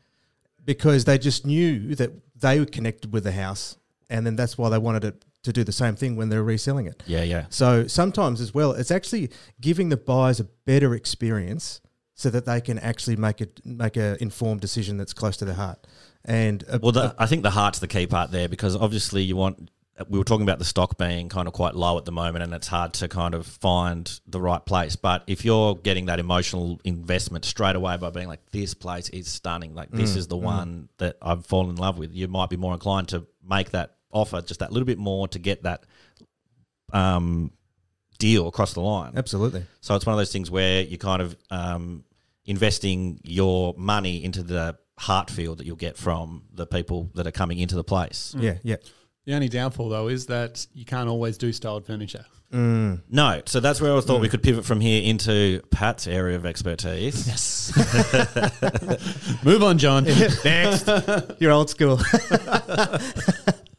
because 0.65 1.05
they 1.07 1.19
just 1.19 1.47
knew 1.47 1.95
that 1.95 2.13
they 2.39 2.59
were 2.61 2.67
connected 2.67 3.13
with 3.13 3.25
the 3.25 3.33
house, 3.33 3.77
and 4.11 4.27
then 4.27 4.37
that's 4.37 4.59
why 4.59 4.69
they 4.69 4.79
wanted 4.79 5.05
it 5.05 5.25
to 5.45 5.53
do 5.53 5.65
the 5.65 5.73
same 5.73 5.97
thing 5.97 6.15
when 6.17 6.29
they're 6.29 6.43
reselling 6.45 6.87
it. 6.87 7.03
Yeah, 7.07 7.23
yeah. 7.23 7.47
So 7.51 7.87
sometimes 7.87 8.41
as 8.41 8.53
well, 8.53 8.73
it's 8.73 8.91
actually 8.91 9.31
giving 9.61 9.89
the 9.89 9.97
buyers 9.97 10.41
a 10.41 10.45
better 10.45 10.95
experience 10.95 11.81
so 12.17 12.31
that 12.31 12.47
they 12.47 12.61
can 12.61 12.79
actually 12.79 13.15
make 13.15 13.41
a 13.43 13.47
make 13.65 13.97
a 13.97 14.21
informed 14.21 14.63
decision 14.63 14.97
that's 14.97 15.13
close 15.13 15.37
to 15.37 15.45
their 15.45 15.55
heart. 15.55 15.87
And 16.25 16.65
uh, 16.69 16.79
Well, 16.83 16.93
the, 16.93 17.15
I 17.19 17.27
think 17.27 17.45
the 17.45 17.51
heart's 17.51 17.79
the 17.79 17.87
key 17.87 18.07
part 18.09 18.33
there 18.33 18.49
because 18.49 18.75
obviously 18.75 19.23
you 19.23 19.37
want. 19.37 19.71
We 20.11 20.19
were 20.19 20.25
talking 20.25 20.43
about 20.43 20.59
the 20.59 20.67
stock 20.67 20.99
being 20.99 21.31
kind 21.31 21.49
of 21.49 21.55
quite 21.55 21.75
low 21.75 21.97
at 21.97 22.05
the 22.05 22.13
moment, 22.13 22.45
and 22.45 22.53
it's 22.53 22.67
hard 22.67 22.93
to 22.95 23.09
kind 23.09 23.33
of 23.35 23.47
find 23.47 24.21
the 24.27 24.39
right 24.39 24.63
place. 24.63 24.95
But 24.95 25.25
if 25.27 25.43
you're 25.43 25.75
getting 25.75 26.07
that 26.07 26.21
emotional 26.21 26.79
investment 26.85 27.47
straight 27.47 27.77
away 27.77 27.97
by 27.97 28.11
being 28.11 28.29
like, 28.29 28.45
"This 28.51 28.75
place 28.75 29.09
is 29.09 29.27
stunning," 29.27 29.75
like 29.75 29.91
this 29.91 30.15
is 30.15 30.27
the 30.27 30.37
one 30.37 30.91
that 30.99 31.17
I've 31.23 31.47
fallen 31.47 31.71
in 31.71 31.77
love 31.77 31.97
with, 31.97 32.13
you 32.13 32.29
might 32.29 32.51
be 32.51 32.59
more 32.59 32.75
inclined 32.75 33.09
to 33.09 33.27
make 33.43 33.71
that 33.71 33.95
offer 34.11 34.43
just 34.43 34.61
that 34.61 34.71
little 34.71 34.85
bit 34.87 34.99
more 34.99 35.29
to 35.29 35.39
get 35.39 35.63
that 35.63 35.85
um, 36.93 37.51
deal 38.19 38.49
across 38.49 38.75
the 38.75 38.81
line. 38.81 39.13
absolutely, 39.17 39.65
So 39.81 39.95
it's 39.95 40.07
one 40.07 40.13
of 40.15 40.19
those 40.19 40.33
things 40.33 40.51
where 40.51 40.83
you're 40.83 40.99
kind 40.99 41.23
of 41.23 41.37
um, 41.51 42.05
investing 42.47 43.21
your 43.25 43.75
money 43.77 44.25
into 44.25 44.43
the 44.43 44.77
heart 44.99 45.31
feel 45.31 45.55
that 45.57 45.67
you'll 45.67 45.77
get 45.77 45.97
from 45.97 46.45
the 46.53 46.67
people 46.67 47.11
that 47.15 47.27
are 47.27 47.33
coming 47.33 47.59
into 47.59 47.75
the 47.75 47.85
place. 47.85 48.35
Mm. 48.37 48.43
yeah, 48.43 48.55
yeah. 48.63 48.77
The 49.27 49.35
only 49.35 49.49
downfall 49.49 49.89
though 49.89 50.09
is 50.09 50.27
that 50.27 50.67
you 50.73 50.85
can't 50.85 51.09
always 51.09 51.37
do 51.37 51.53
styled 51.53 51.87
furniture. 51.87 52.25
Mm. 52.53 53.03
No, 53.11 53.43
so 53.45 53.59
that's 53.59 53.81
where 53.81 53.95
I 53.95 54.01
thought 54.01 54.21
we 54.21 54.29
mm. 54.29 54.31
could 54.31 54.43
pivot 54.43 54.65
from 54.65 54.81
here 54.81 55.03
into 55.03 55.61
Pat's 55.73 56.07
area 56.07 56.37
of 56.37 56.47
expertise. 56.47 57.27
Yes. 57.27 57.73
Move 59.45 59.65
on, 59.65 59.79
John. 59.79 60.05
Next, 60.45 60.89
you're 61.41 61.51
old 61.51 61.71
school. 61.71 61.99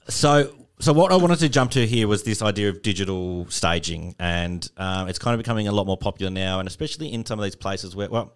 So, 0.10 0.54
so 0.80 0.94
what 0.94 1.12
I 1.12 1.16
wanted 1.16 1.40
to 1.40 1.50
jump 1.50 1.72
to 1.72 1.86
here 1.86 2.08
was 2.08 2.24
this 2.24 2.42
idea 2.42 2.70
of 2.70 2.82
digital 2.82 3.46
staging, 3.50 4.16
and 4.20 4.70
um, 4.78 5.10
it's 5.10 5.20
kind 5.20 5.34
of 5.34 5.40
becoming 5.40 5.68
a 5.68 5.72
lot 5.72 5.86
more 5.86 5.98
popular 5.98 6.32
now, 6.32 6.60
and 6.60 6.68
especially 6.68 7.12
in 7.12 7.26
some 7.26 7.40
of 7.40 7.44
these 7.44 7.56
places 7.56 7.96
where, 7.96 8.10
well, 8.10 8.34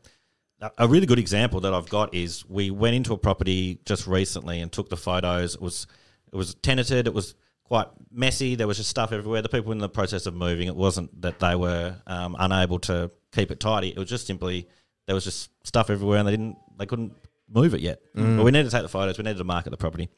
a- 0.77 0.87
really 0.87 1.05
good 1.05 1.19
example 1.19 1.61
that 1.61 1.73
I've 1.73 1.89
got 1.89 2.13
is 2.13 2.47
we 2.47 2.71
went 2.71 2.95
into 2.95 3.13
a 3.13 3.17
property 3.17 3.79
just 3.85 4.07
recently 4.07 4.59
and 4.59 4.71
took 4.71 4.89
the 4.89 4.97
photos. 4.97 5.55
It 5.55 5.61
was 5.61 5.87
it 6.31 6.35
was 6.35 6.55
tenanted. 6.55 7.07
It 7.07 7.13
was 7.13 7.35
quite 7.63 7.87
messy. 8.11 8.55
There 8.55 8.67
was 8.67 8.77
just 8.77 8.89
stuff 8.89 9.11
everywhere. 9.11 9.41
The 9.41 9.49
people 9.49 9.69
were 9.69 9.73
in 9.73 9.79
the 9.79 9.89
process 9.89 10.25
of 10.25 10.33
moving. 10.33 10.67
It 10.67 10.75
wasn't 10.75 11.21
that 11.21 11.39
they 11.39 11.55
were 11.55 11.95
um, 12.07 12.35
unable 12.39 12.79
to 12.79 13.11
keep 13.31 13.51
it 13.51 13.59
tidy. 13.59 13.89
It 13.89 13.97
was 13.97 14.09
just 14.09 14.27
simply 14.27 14.67
there 15.07 15.15
was 15.15 15.23
just 15.23 15.49
stuff 15.65 15.89
everywhere, 15.89 16.19
and 16.19 16.27
they 16.27 16.31
didn't 16.31 16.57
they 16.77 16.85
couldn't 16.85 17.13
move 17.49 17.73
it 17.73 17.81
yet. 17.81 18.01
But 18.13 18.43
we 18.43 18.51
needed 18.51 18.65
to 18.65 18.71
take 18.71 18.83
the 18.83 18.89
photos. 18.89 19.17
We 19.17 19.23
needed 19.23 19.39
to 19.39 19.43
market 19.43 19.71
the 19.71 19.77
property 19.77 20.09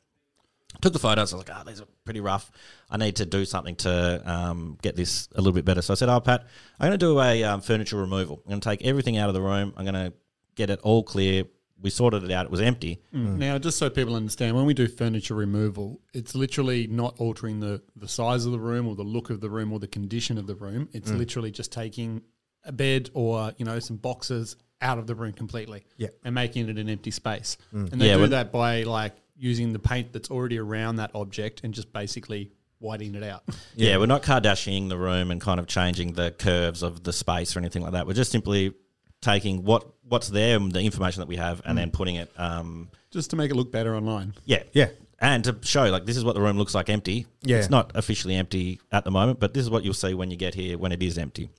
took 0.82 0.94
the 0.94 1.00
photos. 1.00 1.34
I 1.34 1.38
was 1.38 1.48
like, 1.48 1.58
oh, 1.58 1.64
these 1.66 1.82
are 1.82 1.88
pretty 2.06 2.20
rough. 2.20 2.52
I 2.90 2.98
need 2.98 3.18
to 3.18 3.26
do 3.26 3.46
something 3.46 3.76
to 3.78 4.22
um, 4.30 4.78
get 4.82 4.96
this 4.96 5.30
a 5.36 5.38
little 5.38 5.54
bit 5.54 5.66
better. 5.66 5.82
So 5.82 5.94
I 5.94 5.96
said, 5.96 6.10
oh, 6.10 6.20
Pat, 6.20 6.46
I'm 6.80 6.88
going 6.90 7.00
to 7.00 7.06
do 7.06 7.20
a 7.20 7.44
um, 7.44 7.62
furniture 7.62 7.98
removal. 7.98 8.42
I'm 8.46 8.50
going 8.50 8.62
to 8.62 8.70
take 8.70 8.84
everything 8.84 9.18
out 9.18 9.30
of 9.30 9.36
the 9.36 9.42
room. 9.42 9.74
I'm 9.78 9.86
going 9.86 9.94
to 9.94 10.14
get 10.56 10.70
it 10.70 10.80
all 10.82 11.04
clear. 11.04 11.46
We 11.82 11.90
sorted 11.90 12.24
it 12.24 12.32
out. 12.32 12.46
It 12.46 12.52
was 12.52 12.62
empty. 12.62 13.02
Mm. 13.14 13.38
Now, 13.38 13.58
just 13.58 13.78
so 13.78 13.90
people 13.90 14.16
understand, 14.16 14.56
when 14.56 14.66
we 14.66 14.74
do 14.74 14.88
furniture 14.88 15.36
removal, 15.36 16.00
it's 16.14 16.34
literally 16.34 16.88
not 16.88 17.16
altering 17.20 17.60
the, 17.60 17.82
the 17.98 18.08
size 18.08 18.46
of 18.46 18.54
the 18.54 18.60
room 18.60 18.88
or 18.88 18.96
the 18.96 19.04
look 19.04 19.30
of 19.30 19.42
the 19.42 19.50
room 19.50 19.74
or 19.74 19.80
the 19.80 19.88
condition 19.88 20.38
of 20.38 20.48
the 20.48 20.56
room. 20.56 20.88
It's 20.94 21.12
mm. 21.12 21.18
literally 21.18 21.52
just 21.52 21.74
taking 21.74 22.22
a 22.64 22.72
bed 22.72 23.10
or, 23.14 23.52
you 23.58 23.66
know, 23.66 23.80
some 23.80 23.98
boxes 23.98 24.56
out 24.82 24.98
of 24.98 25.08
the 25.08 25.16
room 25.16 25.34
completely 25.34 25.84
Yeah. 25.98 26.10
and 26.24 26.36
making 26.36 26.70
it 26.70 26.78
an 26.78 26.90
empty 26.90 27.12
space. 27.12 27.58
Mm. 27.74 27.92
And 27.92 28.02
they 28.02 28.08
Yeah, 28.08 28.18
do 28.18 28.28
that 28.28 28.52
by 28.52 28.84
like 28.84 29.16
using 29.36 29.74
the 29.74 29.80
paint 29.80 30.14
that's 30.14 30.30
already 30.30 30.60
around 30.60 30.98
that 30.98 31.12
object 31.16 31.62
and 31.64 31.74
just 31.74 31.92
basically 31.92 32.52
whitening 32.80 33.16
it 33.16 33.24
out. 33.24 33.44
Yeah. 33.76 33.98
we're 33.98 34.06
not 34.06 34.24
Kardashianing 34.24 34.90
the 34.90 34.98
room 34.98 35.32
and 35.32 35.42
kind 35.42 35.60
of 35.60 35.68
changing 35.68 36.14
the 36.14 36.32
curves 36.32 36.84
of 36.84 37.04
the 37.04 37.12
space 37.12 37.56
or 37.56 37.60
anything 37.60 37.82
like 37.82 37.94
that. 37.94 38.06
We're 38.06 38.14
just 38.14 38.32
simply 38.32 38.74
taking 39.24 39.64
what 39.64 39.88
what's 40.08 40.28
there 40.30 40.58
and 40.58 40.72
the 40.72 40.82
information 40.82 41.22
that 41.22 41.28
we 41.28 41.38
have 41.38 41.62
and 41.66 41.78
then 41.78 41.90
putting 41.90 42.16
it, 42.16 42.32
um, 42.38 42.90
just 43.10 43.30
to 43.32 43.36
make 43.36 43.50
it 43.50 43.56
look 43.56 43.72
better 43.72 43.96
online. 43.96 44.34
yeah, 44.46 44.64
Yeah. 44.74 44.90
and 45.20 45.44
to 45.46 45.58
show 45.64 45.86
like 45.86 46.06
this 46.06 46.18
is 46.18 46.24
what 46.26 46.36
the 46.36 46.42
room 46.42 46.58
looks 46.58 46.76
like 46.76 46.90
empty. 46.90 47.26
Yeah. 47.42 47.58
it's 47.58 47.70
not 47.70 47.92
officially 47.96 48.36
empty 48.36 48.80
at 48.92 49.04
the 49.06 49.12
moment, 49.12 49.40
but 49.40 49.54
this 49.54 49.62
is 49.64 49.70
what 49.70 49.84
you'll 49.84 49.94
see 49.94 50.14
when 50.14 50.30
you 50.30 50.38
get 50.38 50.54
here 50.56 50.78
when 50.78 50.92
it 50.92 51.02
is 51.02 51.18
empty. 51.18 51.50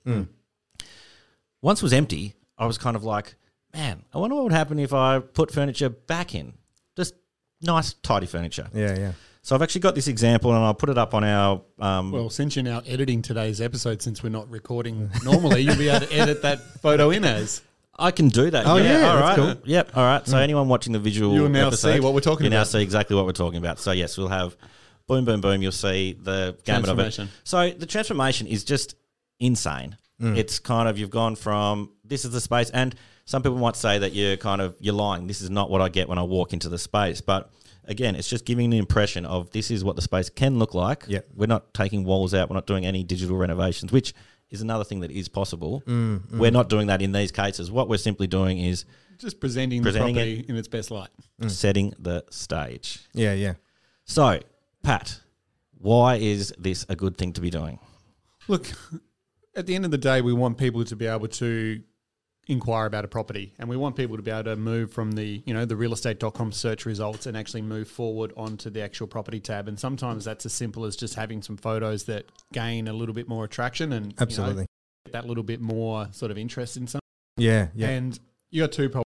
Once 1.61 1.79
it 1.81 1.83
was 1.83 1.93
empty, 1.93 2.35
I 2.57 2.65
was 2.67 2.77
kind 2.77 2.95
of 2.95 3.03
like, 3.03 3.35
man, 3.73 4.03
I 4.13 4.19
wonder 4.19 4.35
what 4.35 4.43
would 4.43 4.53
happen 4.53 4.77
if 4.79 4.93
I 4.93 5.19
put 5.19 5.51
furniture 5.51 5.89
back 5.89 6.35
in, 6.35 6.53
just 6.95 7.15
nice 7.61 7.93
tidy 7.93 8.27
furniture. 8.27 8.69
Yeah, 8.73 8.97
yeah. 8.97 9.11
So 9.45 9.55
I've 9.55 9.61
actually 9.61 9.81
got 9.81 9.93
this 9.93 10.07
example, 10.07 10.55
and 10.55 10.63
I'll 10.63 10.73
put 10.73 10.89
it 10.89 10.97
up 10.97 11.13
on 11.13 11.23
our. 11.23 11.61
Um, 11.77 12.11
Well, 12.11 12.31
since 12.31 12.55
you're 12.55 12.63
now 12.65 12.81
editing 12.87 13.21
today's 13.21 13.61
episode, 13.61 14.01
since 14.01 14.23
we're 14.23 14.29
not 14.31 14.49
recording 14.49 15.11
normally, 15.23 15.61
you'll 15.61 15.75
be 15.77 15.87
able 15.87 16.07
to 16.07 16.11
edit 16.11 16.41
that 16.41 16.61
photo 16.81 17.11
in 17.11 17.23
as. 17.23 17.61
I 17.95 18.09
can 18.09 18.29
do 18.29 18.49
that. 18.49 18.65
Oh, 18.65 18.77
yeah, 18.77 19.07
all 19.07 19.17
that's 19.19 19.37
right. 19.37 19.55
cool. 19.55 19.61
Yep. 19.65 19.91
All 19.95 20.03
right. 20.03 20.27
So 20.27 20.39
anyone 20.39 20.67
watching 20.67 20.93
the 20.93 20.99
visual, 20.99 21.35
You'll 21.35 21.49
now 21.49 21.67
episode, 21.67 21.93
see 21.93 21.99
what 21.99 22.15
we're 22.15 22.21
talking 22.21 22.45
you 22.45 22.49
now 22.49 22.61
about. 22.61 22.69
see 22.69 22.81
exactly 22.81 23.15
what 23.15 23.27
we're 23.27 23.33
talking 23.33 23.59
about. 23.59 23.77
So 23.77 23.91
yes, 23.91 24.17
we'll 24.17 24.29
have 24.29 24.57
boom, 25.05 25.25
boom, 25.25 25.41
boom. 25.41 25.61
You'll 25.61 25.71
see 25.71 26.17
the 26.19 26.57
gamut 26.65 26.89
of 26.89 26.97
it. 26.97 27.19
So 27.43 27.69
the 27.69 27.85
transformation 27.85 28.47
is 28.47 28.63
just 28.63 28.95
insane. 29.39 29.95
It's 30.19 30.57
kind 30.57 30.89
of 30.89 30.97
you've 30.97 31.11
gone 31.11 31.35
from 31.35 31.91
this 32.03 32.25
is 32.25 32.31
the 32.31 32.41
space, 32.41 32.71
and 32.71 32.95
some 33.25 33.43
people 33.43 33.59
might 33.59 33.75
say 33.75 33.99
that 33.99 34.13
you're 34.13 34.37
kind 34.37 34.59
of 34.59 34.75
you're 34.79 34.95
lying. 34.95 35.27
This 35.27 35.41
is 35.41 35.51
not 35.51 35.69
what 35.69 35.81
I 35.81 35.89
get 35.89 36.09
when 36.09 36.17
I 36.17 36.23
walk 36.23 36.51
into 36.51 36.67
the 36.67 36.79
space, 36.79 37.21
but. 37.21 37.51
Again, 37.87 38.15
it's 38.15 38.27
just 38.27 38.45
giving 38.45 38.69
the 38.69 38.77
impression 38.77 39.25
of 39.25 39.49
this 39.51 39.69
is 39.71 39.83
what 39.83 39.95
the 39.95 40.01
space 40.01 40.29
can 40.29 40.57
look 40.59 40.73
like. 40.73 41.05
Yep. 41.07 41.27
We're 41.35 41.45
not 41.47 41.73
taking 41.73 42.03
walls 42.03 42.33
out. 42.33 42.49
We're 42.49 42.55
not 42.55 42.67
doing 42.67 42.85
any 42.85 43.03
digital 43.03 43.37
renovations, 43.37 43.91
which 43.91 44.13
is 44.49 44.61
another 44.61 44.83
thing 44.83 45.01
that 45.01 45.11
is 45.11 45.27
possible. 45.29 45.83
Mm, 45.85 46.27
mm. 46.27 46.39
We're 46.39 46.51
not 46.51 46.69
doing 46.69 46.87
that 46.87 47.01
in 47.01 47.11
these 47.11 47.31
cases. 47.31 47.71
What 47.71 47.89
we're 47.89 47.97
simply 47.97 48.27
doing 48.27 48.59
is 48.59 48.85
Just 49.17 49.39
presenting, 49.39 49.81
Presenting 49.81 50.15
the 50.15 50.21
property 50.21 50.45
in 50.47 50.55
its 50.55 50.67
best 50.67 50.91
light. 50.91 51.09
Mm. 51.41 51.51
setting 51.51 51.93
the 51.99 52.23
stage. 52.29 52.99
Yeah, 53.13 53.33
yeah. 53.33 53.53
So, 54.05 54.39
Pat, 54.83 55.19
why 55.77 56.15
is 56.15 56.53
this 56.57 56.85
a 56.89 56.95
good 56.95 57.17
thing 57.17 57.33
to 57.33 57.41
be 57.41 57.49
doing? 57.49 57.79
Look, 58.47 58.67
at 59.55 59.65
the 59.65 59.75
end 59.75 59.85
of 59.85 59.91
the 59.91 59.97
day, 59.97 60.21
we 60.21 60.33
want 60.33 60.57
people 60.57 60.83
to 60.85 60.95
be 60.95 61.07
able 61.07 61.27
to 61.27 61.81
inquire 62.47 62.85
about 62.85 63.03
a 63.03 63.07
property 63.07 63.53
and 63.57 63.67
we 63.67 63.75
want 63.75 63.95
people 63.95 64.15
to 64.15 64.21
be 64.21 64.29
able 64.29 64.43
to 64.43 64.55
move 64.55 64.91
from 64.91 65.13
the 65.13 65.41
you 65.45 65.53
know 65.53 65.65
the 65.65 65.73
realestate.com 65.73 66.51
search 66.51 66.85
results 66.85 67.25
and 67.25 67.35
actually 67.35 67.61
move 67.61 67.87
forward 67.87 68.31
onto 68.37 68.69
the 68.69 68.81
actual 68.81 69.07
property 69.07 69.39
tab 69.39 69.67
and 69.67 69.79
sometimes 69.79 70.25
that's 70.25 70.45
as 70.45 70.53
simple 70.53 70.85
as 70.85 70.95
just 70.95 71.15
having 71.15 71.41
some 71.41 71.57
photos 71.57 72.03
that 72.03 72.25
gain 72.53 72.87
a 72.87 72.93
little 72.93 73.15
bit 73.15 73.27
more 73.27 73.45
attraction 73.45 73.93
and 73.93 74.05
you 74.05 74.11
know, 74.11 74.15
Absolutely. 74.19 74.65
get 75.05 75.13
that 75.13 75.25
little 75.25 75.43
bit 75.43 75.59
more 75.59 76.07
sort 76.11 76.29
of 76.29 76.37
interest 76.37 76.77
in 76.77 76.85
something 76.85 77.01
Yeah, 77.37 77.67
yeah. 77.75 77.89
And 77.89 78.19
you 78.51 78.63
got 78.63 78.71
two 78.71 78.89
problems. 78.89 79.05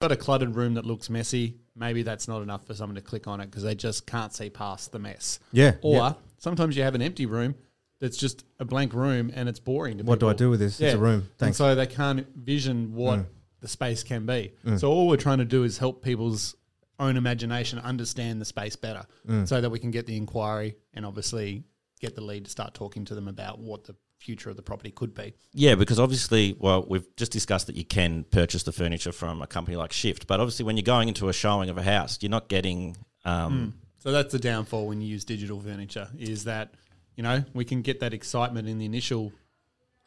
You 0.00 0.08
got 0.08 0.12
a 0.12 0.16
cluttered 0.16 0.54
room 0.54 0.74
that 0.74 0.84
looks 0.84 1.10
messy. 1.10 1.56
Maybe 1.74 2.02
that's 2.02 2.28
not 2.28 2.42
enough 2.42 2.66
for 2.66 2.74
someone 2.74 2.96
to 2.96 3.02
click 3.02 3.26
on 3.26 3.40
it 3.40 3.46
because 3.46 3.62
they 3.62 3.74
just 3.74 4.06
can't 4.06 4.34
see 4.34 4.50
past 4.50 4.92
the 4.92 4.98
mess. 4.98 5.40
yeah. 5.52 5.74
Or 5.82 5.96
yeah. 5.96 6.12
sometimes 6.38 6.76
you 6.76 6.82
have 6.82 6.94
an 6.94 7.02
empty 7.02 7.26
room 7.26 7.54
that's 8.00 8.16
just 8.16 8.44
a 8.58 8.64
blank 8.64 8.92
room 8.94 9.30
and 9.34 9.48
it's 9.48 9.60
boring. 9.60 9.98
To 9.98 10.04
What 10.04 10.20
do 10.20 10.28
I 10.28 10.32
do 10.32 10.50
with 10.50 10.60
this? 10.60 10.80
It's 10.80 10.94
a 10.94 10.98
room. 10.98 11.20
And 11.20 11.28
Thanks. 11.38 11.58
so 11.58 11.74
they 11.74 11.86
can't 11.86 12.26
vision 12.36 12.94
what 12.94 13.20
Mm. 13.20 13.26
the 13.60 13.68
space 13.68 14.02
can 14.02 14.26
be. 14.26 14.52
So 14.78 14.90
all 14.90 15.06
we're 15.06 15.16
trying 15.16 15.38
to 15.38 15.44
do 15.44 15.64
is 15.64 15.78
help 15.78 16.02
people's 16.02 16.56
own 16.98 17.16
imagination 17.16 17.78
understand 17.78 18.40
the 18.40 18.44
space 18.44 18.76
better 18.76 19.06
Mm. 19.28 19.46
so 19.48 19.60
that 19.60 19.70
we 19.70 19.78
can 19.78 19.90
get 19.90 20.06
the 20.06 20.16
inquiry 20.16 20.76
and 20.94 21.04
obviously 21.06 21.64
get 22.00 22.14
the 22.14 22.20
lead 22.22 22.44
to 22.46 22.50
start 22.50 22.72
talking 22.74 23.04
to 23.04 23.14
them 23.14 23.28
about 23.28 23.58
what 23.58 23.84
the 23.84 23.94
future 24.18 24.50
of 24.50 24.56
the 24.56 24.62
property 24.62 24.90
could 24.90 25.14
be. 25.14 25.32
Yeah, 25.54 25.74
because 25.74 25.98
obviously, 25.98 26.54
well, 26.58 26.84
we've 26.88 27.06
just 27.16 27.32
discussed 27.32 27.66
that 27.68 27.76
you 27.76 27.84
can 27.84 28.24
purchase 28.24 28.62
the 28.64 28.72
furniture 28.72 29.12
from 29.12 29.40
a 29.40 29.46
company 29.46 29.76
like 29.78 29.92
Shift, 29.92 30.26
but 30.26 30.40
obviously, 30.40 30.64
when 30.66 30.76
you're 30.76 30.82
going 30.84 31.08
into 31.08 31.28
a 31.30 31.32
showing 31.32 31.68
of 31.70 31.78
a 31.78 31.82
house, 31.82 32.18
you're 32.20 32.30
not 32.30 32.48
getting. 32.48 32.96
Um, 33.26 33.74
So 33.98 34.12
that's 34.12 34.32
the 34.32 34.38
downfall 34.38 34.86
when 34.88 35.00
you 35.02 35.08
use 35.08 35.24
digital 35.26 35.60
furniture 35.60 36.08
is 36.18 36.44
that, 36.44 36.72
you 37.16 37.22
know, 37.22 37.44
we 37.54 37.64
can 37.64 37.82
get 37.82 38.00
that 38.00 38.14
excitement 38.14 38.68
in 38.68 38.78
the 38.78 38.84
initial 38.86 39.32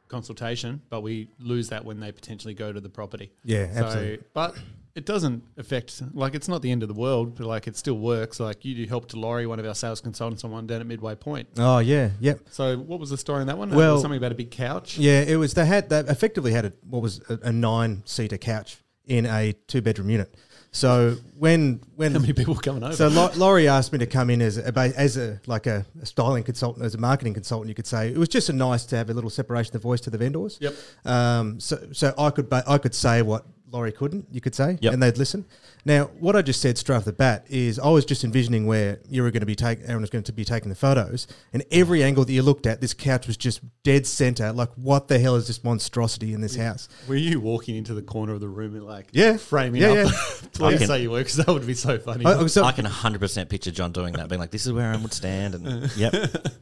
consultation, 0.07 0.81
but 0.89 1.01
we 1.01 1.27
lose 1.39 1.69
that 1.69 1.85
when 1.85 1.99
they 1.99 2.11
potentially 2.11 2.53
go 2.53 2.71
to 2.71 2.79
the 2.79 2.89
property. 2.89 3.31
Yeah, 3.43 3.71
So, 3.73 3.85
absolutely. 3.85 4.19
but 4.33 4.55
it 4.95 5.05
doesn't 5.07 5.43
affect, 5.57 6.03
like, 6.13 6.35
it's 6.35 6.47
not 6.47 6.61
the 6.61 6.69
end 6.71 6.83
of 6.83 6.87
the 6.87 6.93
world, 6.93 7.35
but 7.35 7.47
like, 7.47 7.65
it 7.67 7.75
still 7.75 7.97
works. 7.97 8.39
Like, 8.39 8.63
you 8.63 8.75
do 8.75 8.85
help 8.85 9.07
to 9.09 9.19
Laurie, 9.19 9.47
one 9.47 9.59
of 9.59 9.65
our 9.65 9.73
sales 9.73 10.01
consultants, 10.01 10.43
on 10.43 10.51
one 10.51 10.67
down 10.67 10.81
at 10.81 10.87
Midway 10.87 11.15
Point. 11.15 11.47
Oh, 11.57 11.79
yeah, 11.79 12.11
yep. 12.19 12.41
So, 12.51 12.77
what 12.77 12.99
was 12.99 13.09
the 13.09 13.17
story 13.17 13.41
on 13.41 13.47
that 13.47 13.57
one? 13.57 13.69
Well- 13.69 13.77
Well, 13.95 14.01
something 14.01 14.17
about 14.17 14.31
a 14.31 14.35
big 14.35 14.51
couch. 14.51 14.97
Yeah, 14.99 15.21
it 15.21 15.37
was. 15.37 15.55
They 15.55 15.65
had 15.65 15.89
they 15.89 15.99
effectively 15.99 16.51
had 16.51 16.65
a 16.65 16.73
what 16.87 17.01
was 17.01 17.21
a, 17.29 17.39
a 17.43 17.51
nine 17.51 18.03
seater 18.05 18.37
couch 18.37 18.77
in 19.05 19.25
a 19.25 19.53
two 19.67 19.81
bedroom 19.81 20.09
unit. 20.11 20.33
So 20.75 21.17
when 21.38 21.81
when 21.95 22.13
How 22.13 22.19
many 22.19 22.33
people 22.33 22.55
coming 22.55 22.83
over? 22.83 22.95
so 22.95 23.07
Lau- 23.07 23.31
Laurie 23.36 23.67
asked 23.67 23.93
me 23.93 23.99
to 23.99 24.07
come 24.07 24.31
in 24.31 24.41
as 24.41 24.57
a 24.57 24.73
as 24.97 25.17
a 25.17 25.39
like 25.45 25.67
a, 25.67 25.86
a 26.01 26.05
styling 26.05 26.43
consultant, 26.43 26.83
as 26.83 26.95
a 26.95 26.97
marketing 26.97 27.36
consultant, 27.36 27.69
you 27.69 27.75
could 27.75 27.86
say 27.86 28.09
it 28.09 28.17
was 28.17 28.27
just 28.27 28.49
a 28.49 28.53
nice 28.53 28.83
to 28.86 28.97
have 28.97 29.09
a 29.12 29.13
little 29.13 29.29
separation 29.29 29.75
of 29.75 29.83
voice 29.83 30.01
to 30.01 30.09
the 30.09 30.17
vendors. 30.17 30.57
Yep. 30.59 30.73
Um. 31.05 31.59
So 31.59 31.79
so 31.91 32.13
I 32.17 32.31
could 32.31 32.49
ba- 32.49 32.63
I 32.67 32.79
could 32.79 32.95
say 32.95 33.21
what 33.21 33.45
Laurie 33.71 33.91
couldn't, 33.91 34.25
you 34.31 34.41
could 34.41 34.55
say, 34.55 34.77
Yep. 34.81 34.93
and 34.93 35.01
they'd 35.03 35.17
listen. 35.17 35.45
Now, 35.85 36.05
what 36.19 36.35
I 36.35 36.41
just 36.41 36.61
said 36.61 36.77
straight 36.77 36.95
off 36.95 37.03
the 37.05 37.11
bat 37.11 37.45
is 37.49 37.77
I 37.77 37.89
was 37.89 38.05
just 38.05 38.23
envisioning 38.23 38.65
where 38.65 38.99
you 39.09 39.21
were 39.21 39.31
going 39.31 39.41
to 39.41 39.45
be 39.45 39.55
taking, 39.55 39.85
Aaron 39.85 39.99
was 40.01 40.09
going 40.09 40.23
to 40.23 40.31
be 40.31 40.45
taking 40.45 40.69
the 40.69 40.75
photos, 40.75 41.27
and 41.51 41.63
every 41.71 42.03
angle 42.03 42.23
that 42.23 42.31
you 42.31 42.41
looked 42.41 42.65
at, 42.65 42.79
this 42.79 42.93
couch 42.93 43.27
was 43.27 43.35
just 43.35 43.59
dead 43.83 44.07
center. 44.07 44.53
Like, 44.53 44.69
what 44.75 45.09
the 45.09 45.19
hell 45.19 45.35
is 45.35 45.47
this 45.47 45.61
monstrosity 45.63 46.33
in 46.33 46.39
this 46.39 46.55
house? 46.55 46.87
Were 47.07 47.15
you 47.15 47.41
walking 47.41 47.75
into 47.75 47.93
the 47.93 48.01
corner 48.01 48.33
of 48.33 48.39
the 48.39 48.47
room 48.47 48.75
and 48.75 48.85
like 48.85 49.07
Yeah. 49.11 49.35
framing 49.35 49.81
Yeah, 49.81 49.89
up 49.89 49.95
yeah. 49.95 50.03
the 50.41 50.49
place 50.53 50.79
can- 50.79 50.87
that 50.87 51.01
you 51.01 51.11
were? 51.11 51.19
Because 51.19 51.35
that 51.35 51.47
would 51.47 51.67
be 51.67 51.73
so 51.73 51.97
funny. 51.99 52.25
I- 52.25 52.39
I- 52.39 52.47
so- 52.47 52.63
I 52.63 52.71
can 52.71 52.85
100% 52.85 53.49
picture 53.49 53.71
John 53.71 53.91
doing 53.91 54.13
that, 54.13 54.29
being 54.29 54.39
like, 54.39 54.51
this 54.51 54.65
is 54.65 54.71
where 54.71 54.91
I 54.93 54.95
would 54.95 55.13
stand. 55.13 55.55
And 55.55 55.91
yep. 55.97 56.13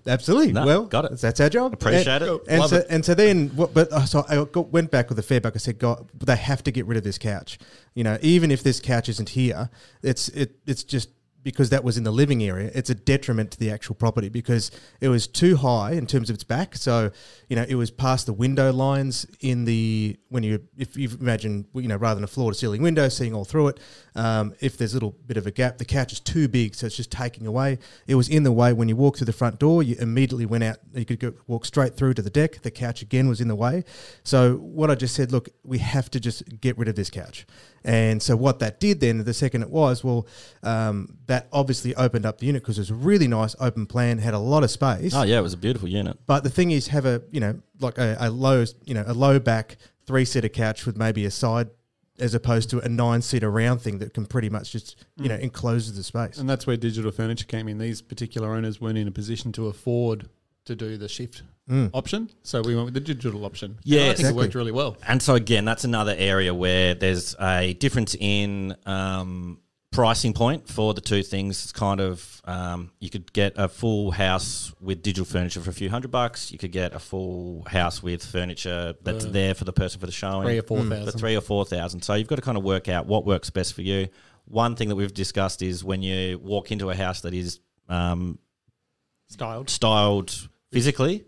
Absolutely. 0.08 0.52
No, 0.54 0.66
well, 0.66 0.86
got 0.86 1.06
it. 1.06 1.20
That's 1.20 1.40
our 1.40 1.50
job. 1.50 1.74
Appreciate 1.74 2.08
and, 2.08 2.24
it. 2.24 2.42
And 2.48 2.60
Love 2.60 2.70
so, 2.72 2.78
it. 2.78 2.88
and 2.90 3.06
so 3.06 3.14
then, 3.14 3.50
what, 3.50 3.74
but 3.74 3.92
uh, 3.92 4.06
so 4.06 4.26
I 4.28 4.44
got, 4.46 4.72
went 4.72 4.90
back 4.90 5.10
with 5.10 5.18
the 5.18 5.24
feedback. 5.24 5.54
I 5.56 5.60
said, 5.60 5.78
God, 5.78 6.10
they 6.20 6.36
have 6.36 6.64
to 6.64 6.72
get 6.72 6.88
rid 6.88 6.98
of 6.98 7.04
this 7.04 7.20
couch. 7.20 7.60
You 7.94 8.04
know, 8.04 8.18
even 8.22 8.52
if 8.52 8.64
this 8.64 8.80
couch 8.80 9.10
isn't 9.10 9.30
here, 9.30 9.70
it's 10.02 10.30
it 10.30 10.60
it's 10.66 10.84
just 10.84 11.10
because 11.44 11.70
that 11.72 11.84
was 11.84 11.98
in 11.98 12.04
the 12.04 12.12
living 12.12 12.44
area. 12.44 12.70
It's 12.74 12.90
a 12.90 12.96
detriment 12.96 13.52
to 13.52 13.60
the 13.60 13.72
actual 13.72 13.96
property 13.96 14.30
because 14.30 14.72
it 15.00 15.10
was 15.10 15.28
too 15.28 15.58
high 15.58 15.92
in 15.92 16.06
terms 16.06 16.30
of 16.30 16.36
its 16.36 16.44
back. 16.44 16.76
So 16.76 17.12
you 17.50 17.56
know, 17.56 17.66
it 17.68 17.76
was 17.76 17.92
past 17.92 18.26
the 18.26 18.34
window 18.34 18.72
lines 18.72 19.26
in 19.40 19.66
the 19.66 20.18
when 20.30 20.44
you 20.44 20.68
if 20.78 20.96
you 20.96 21.10
imagine 21.20 21.68
you 21.74 21.88
know 21.88 21.98
rather 21.98 22.16
than 22.16 22.24
a 22.24 22.28
floor 22.28 22.52
to 22.52 22.58
ceiling 22.58 22.82
window, 22.82 23.10
seeing 23.10 23.34
all 23.34 23.46
through 23.46 23.70
it. 23.70 23.80
Um, 24.16 24.54
if 24.60 24.78
there's 24.78 24.94
a 24.94 24.96
little 24.98 25.16
bit 25.26 25.38
of 25.38 25.48
a 25.48 25.52
gap, 25.52 25.78
the 25.78 25.86
couch 25.86 26.12
is 26.12 26.20
too 26.20 26.48
big, 26.48 26.76
so 26.76 26.86
it's 26.86 26.98
just 26.98 27.12
taking 27.12 27.48
away. 27.48 27.80
It 28.08 28.16
was 28.16 28.30
in 28.30 28.44
the 28.44 28.52
way 28.52 28.74
when 28.74 28.90
you 28.90 28.96
walk 28.96 29.18
through 29.18 29.26
the 29.26 29.34
front 29.34 29.60
door. 29.60 29.84
You 29.84 29.96
immediately 30.00 30.46
went 30.46 30.64
out. 30.64 30.78
You 30.94 31.06
could 31.06 31.20
go, 31.20 31.34
walk 31.48 31.66
straight 31.66 31.96
through 31.96 32.16
to 32.16 32.22
the 32.22 32.30
deck. 32.30 32.62
The 32.62 32.72
couch 32.72 33.02
again 33.02 33.28
was 33.28 33.42
in 33.42 33.48
the 33.48 33.56
way. 33.56 33.84
So 34.24 34.56
what 34.58 34.92
I 34.92 34.96
just 34.96 35.16
said, 35.16 35.32
look, 35.32 35.50
we 35.64 35.80
have 35.80 36.12
to 36.12 36.20
just 36.20 36.62
get 36.62 36.78
rid 36.78 36.88
of 36.88 36.96
this 36.96 37.10
couch. 37.10 37.46
And 37.84 38.22
so 38.22 38.36
what 38.36 38.60
that 38.60 38.80
did 38.80 39.00
then, 39.00 39.24
the 39.24 39.34
second 39.34 39.64
it 39.64 39.70
was, 39.70 40.04
well, 40.04 40.28
um, 40.64 41.18
that 41.28 41.48
obviously 41.52 41.96
opened 41.96 42.26
up 42.26 42.40
the 42.40 42.46
unit 42.46 42.62
because 42.62 42.78
it 42.78 42.82
was 42.82 42.92
a 42.92 42.96
really 42.96 43.28
nice 43.28 43.56
open 43.60 43.86
plan, 43.86 44.20
had 44.20 44.34
a 44.34 44.40
lot 44.40 44.64
of 44.64 44.70
space. 44.72 45.14
Oh, 45.16 45.24
yeah, 45.24 45.40
it 45.40 45.42
was 45.42 45.54
a 45.54 45.58
beautiful 45.58 45.88
unit. 45.88 46.18
But 46.28 46.44
the 46.44 46.50
thing 46.50 46.72
is, 46.72 46.88
have 46.88 47.06
a 47.06 47.24
you 47.32 47.40
know 47.40 47.60
like 47.80 47.98
a, 47.98 48.18
a 48.20 48.30
low 48.30 48.66
you 48.86 48.94
know 48.94 49.04
a 49.08 49.14
low 49.14 49.40
back 49.40 49.78
three 50.06 50.26
seater 50.26 50.50
couch 50.50 50.86
with 50.86 50.98
maybe 50.98 51.26
a 51.26 51.32
side, 51.32 51.70
as 52.20 52.34
opposed 52.34 52.70
to 52.70 52.80
a 52.80 52.90
nine 52.90 53.22
seater 53.22 53.50
round 53.50 53.82
thing 53.82 53.98
that 54.00 54.14
can 54.14 54.26
pretty 54.26 54.50
much 54.50 54.72
just 54.72 55.04
you 55.18 55.30
know 55.30 55.36
encloses 55.36 55.96
the 55.96 56.04
space. 56.04 56.38
and 56.38 56.50
that's 56.50 56.68
where 56.68 56.78
digital 56.78 57.12
furniture 57.12 57.46
came 57.46 57.68
in. 57.68 57.78
These 57.80 58.02
particular 58.02 58.54
owners 58.54 58.80
weren't 58.80 58.98
in 58.98 59.08
a 59.08 59.12
position 59.12 59.52
to 59.54 59.68
afford 59.68 60.30
to 60.66 60.76
do 60.76 60.98
the 60.98 61.10
shift 61.10 61.42
option, 61.94 62.30
so 62.44 62.62
we 62.62 62.74
went 62.76 62.86
with 62.86 62.94
the 62.94 63.00
digital 63.00 63.46
option. 63.46 63.72
And 63.72 63.80
Yeah, 63.84 64.00
I 64.02 64.04
think 64.08 64.12
exactly. 64.20 64.40
it 64.40 64.44
worked 64.46 64.56
really 64.56 64.72
well. 64.72 64.98
And 65.08 65.22
so 65.22 65.36
again, 65.36 65.66
that's 65.66 65.84
another 65.84 66.16
area 66.18 66.54
where 66.54 66.94
there's 66.96 67.36
a 67.40 67.74
difference 67.74 68.16
in 68.20 68.76
um, 68.86 69.60
pricing 69.92 70.34
point 70.34 70.68
for 70.70 70.94
the 70.94 71.02
two 71.02 71.24
things. 71.24 71.64
It's 71.64 71.72
kind 71.72 72.00
of 72.02 72.42
um, 72.46 72.92
you 73.00 73.10
could 73.10 73.32
get 73.34 73.54
a 73.58 73.68
full 73.68 74.12
house 74.12 74.74
with 74.82 75.02
digital 75.02 75.26
furniture 75.26 75.62
for 75.62 75.70
a 75.70 75.74
few 75.74 75.90
hundred 75.90 76.12
bucks. 76.12 76.52
You 76.52 76.58
could 76.58 76.72
get 76.72 76.94
a 76.94 77.00
full 77.00 77.64
house 77.68 78.02
with 78.04 78.24
furniture 78.26 78.94
that's 79.04 79.26
there 79.26 79.54
for 79.54 79.64
the 79.66 79.74
person 79.74 80.00
for 80.00 80.06
the 80.08 80.12
showing, 80.12 80.44
Three 80.48 80.60
or 80.60 80.64
four 80.64 80.84
for 80.84 80.90
thousand. 80.90 81.20
three 81.20 81.36
or 81.36 81.42
four 81.42 81.66
thousand. 81.66 82.02
So 82.04 82.14
you've 82.16 82.28
got 82.28 82.36
to 82.38 82.42
kind 82.42 82.58
of 82.58 82.64
work 82.64 82.90
out 82.90 83.06
what 83.06 83.26
works 83.26 83.50
best 83.50 83.74
for 83.74 83.82
you. 83.82 84.08
One 84.46 84.76
thing 84.76 84.90
that 84.90 84.96
we've 84.96 85.14
discussed 85.14 85.62
is 85.62 85.84
when 85.84 86.02
you 86.02 86.38
walk 86.40 86.72
into 86.72 86.90
a 86.90 86.96
house 86.96 87.22
that 87.22 87.34
is 87.34 87.60
um, 87.88 88.40
Styled. 89.30 89.70
styled 89.70 90.50
physically 90.72 91.26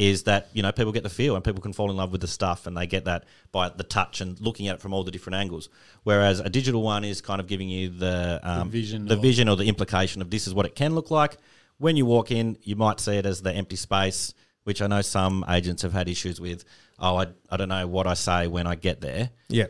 is 0.00 0.22
that 0.22 0.48
you 0.54 0.62
know 0.62 0.72
people 0.72 0.92
get 0.92 1.02
the 1.02 1.10
feel 1.10 1.36
and 1.36 1.44
people 1.44 1.60
can 1.60 1.74
fall 1.74 1.90
in 1.90 1.96
love 1.96 2.10
with 2.10 2.22
the 2.22 2.26
stuff 2.26 2.66
and 2.66 2.74
they 2.74 2.86
get 2.86 3.04
that 3.04 3.24
by 3.52 3.68
the 3.68 3.84
touch 3.84 4.22
and 4.22 4.40
looking 4.40 4.66
at 4.66 4.76
it 4.76 4.80
from 4.80 4.94
all 4.94 5.04
the 5.04 5.10
different 5.10 5.36
angles. 5.36 5.68
Whereas 6.04 6.40
a 6.40 6.48
digital 6.48 6.80
one 6.82 7.04
is 7.04 7.20
kind 7.20 7.38
of 7.38 7.46
giving 7.46 7.68
you 7.68 7.90
the 7.90 8.40
um, 8.42 8.70
vision 8.70 9.04
the 9.04 9.14
of- 9.14 9.20
vision 9.22 9.46
or 9.46 9.56
the 9.56 9.66
implication 9.66 10.22
of 10.22 10.30
this 10.30 10.46
is 10.46 10.54
what 10.54 10.64
it 10.64 10.74
can 10.74 10.94
look 10.94 11.10
like. 11.10 11.36
When 11.76 11.96
you 11.96 12.06
walk 12.06 12.30
in 12.30 12.56
you 12.62 12.76
might 12.76 12.98
see 12.98 13.16
it 13.16 13.26
as 13.26 13.42
the 13.42 13.52
empty 13.52 13.76
space 13.76 14.32
which 14.64 14.80
I 14.82 14.86
know 14.86 15.02
some 15.02 15.44
agents 15.48 15.82
have 15.82 15.92
had 15.92 16.08
issues 16.08 16.40
with. 16.40 16.64
Oh 16.98 17.16
I, 17.16 17.26
I 17.50 17.56
don't 17.58 17.68
know 17.68 17.86
what 17.86 18.06
I 18.06 18.14
say 18.14 18.46
when 18.46 18.66
I 18.66 18.74
get 18.74 19.00
there. 19.02 19.30
Yeah, 19.48 19.66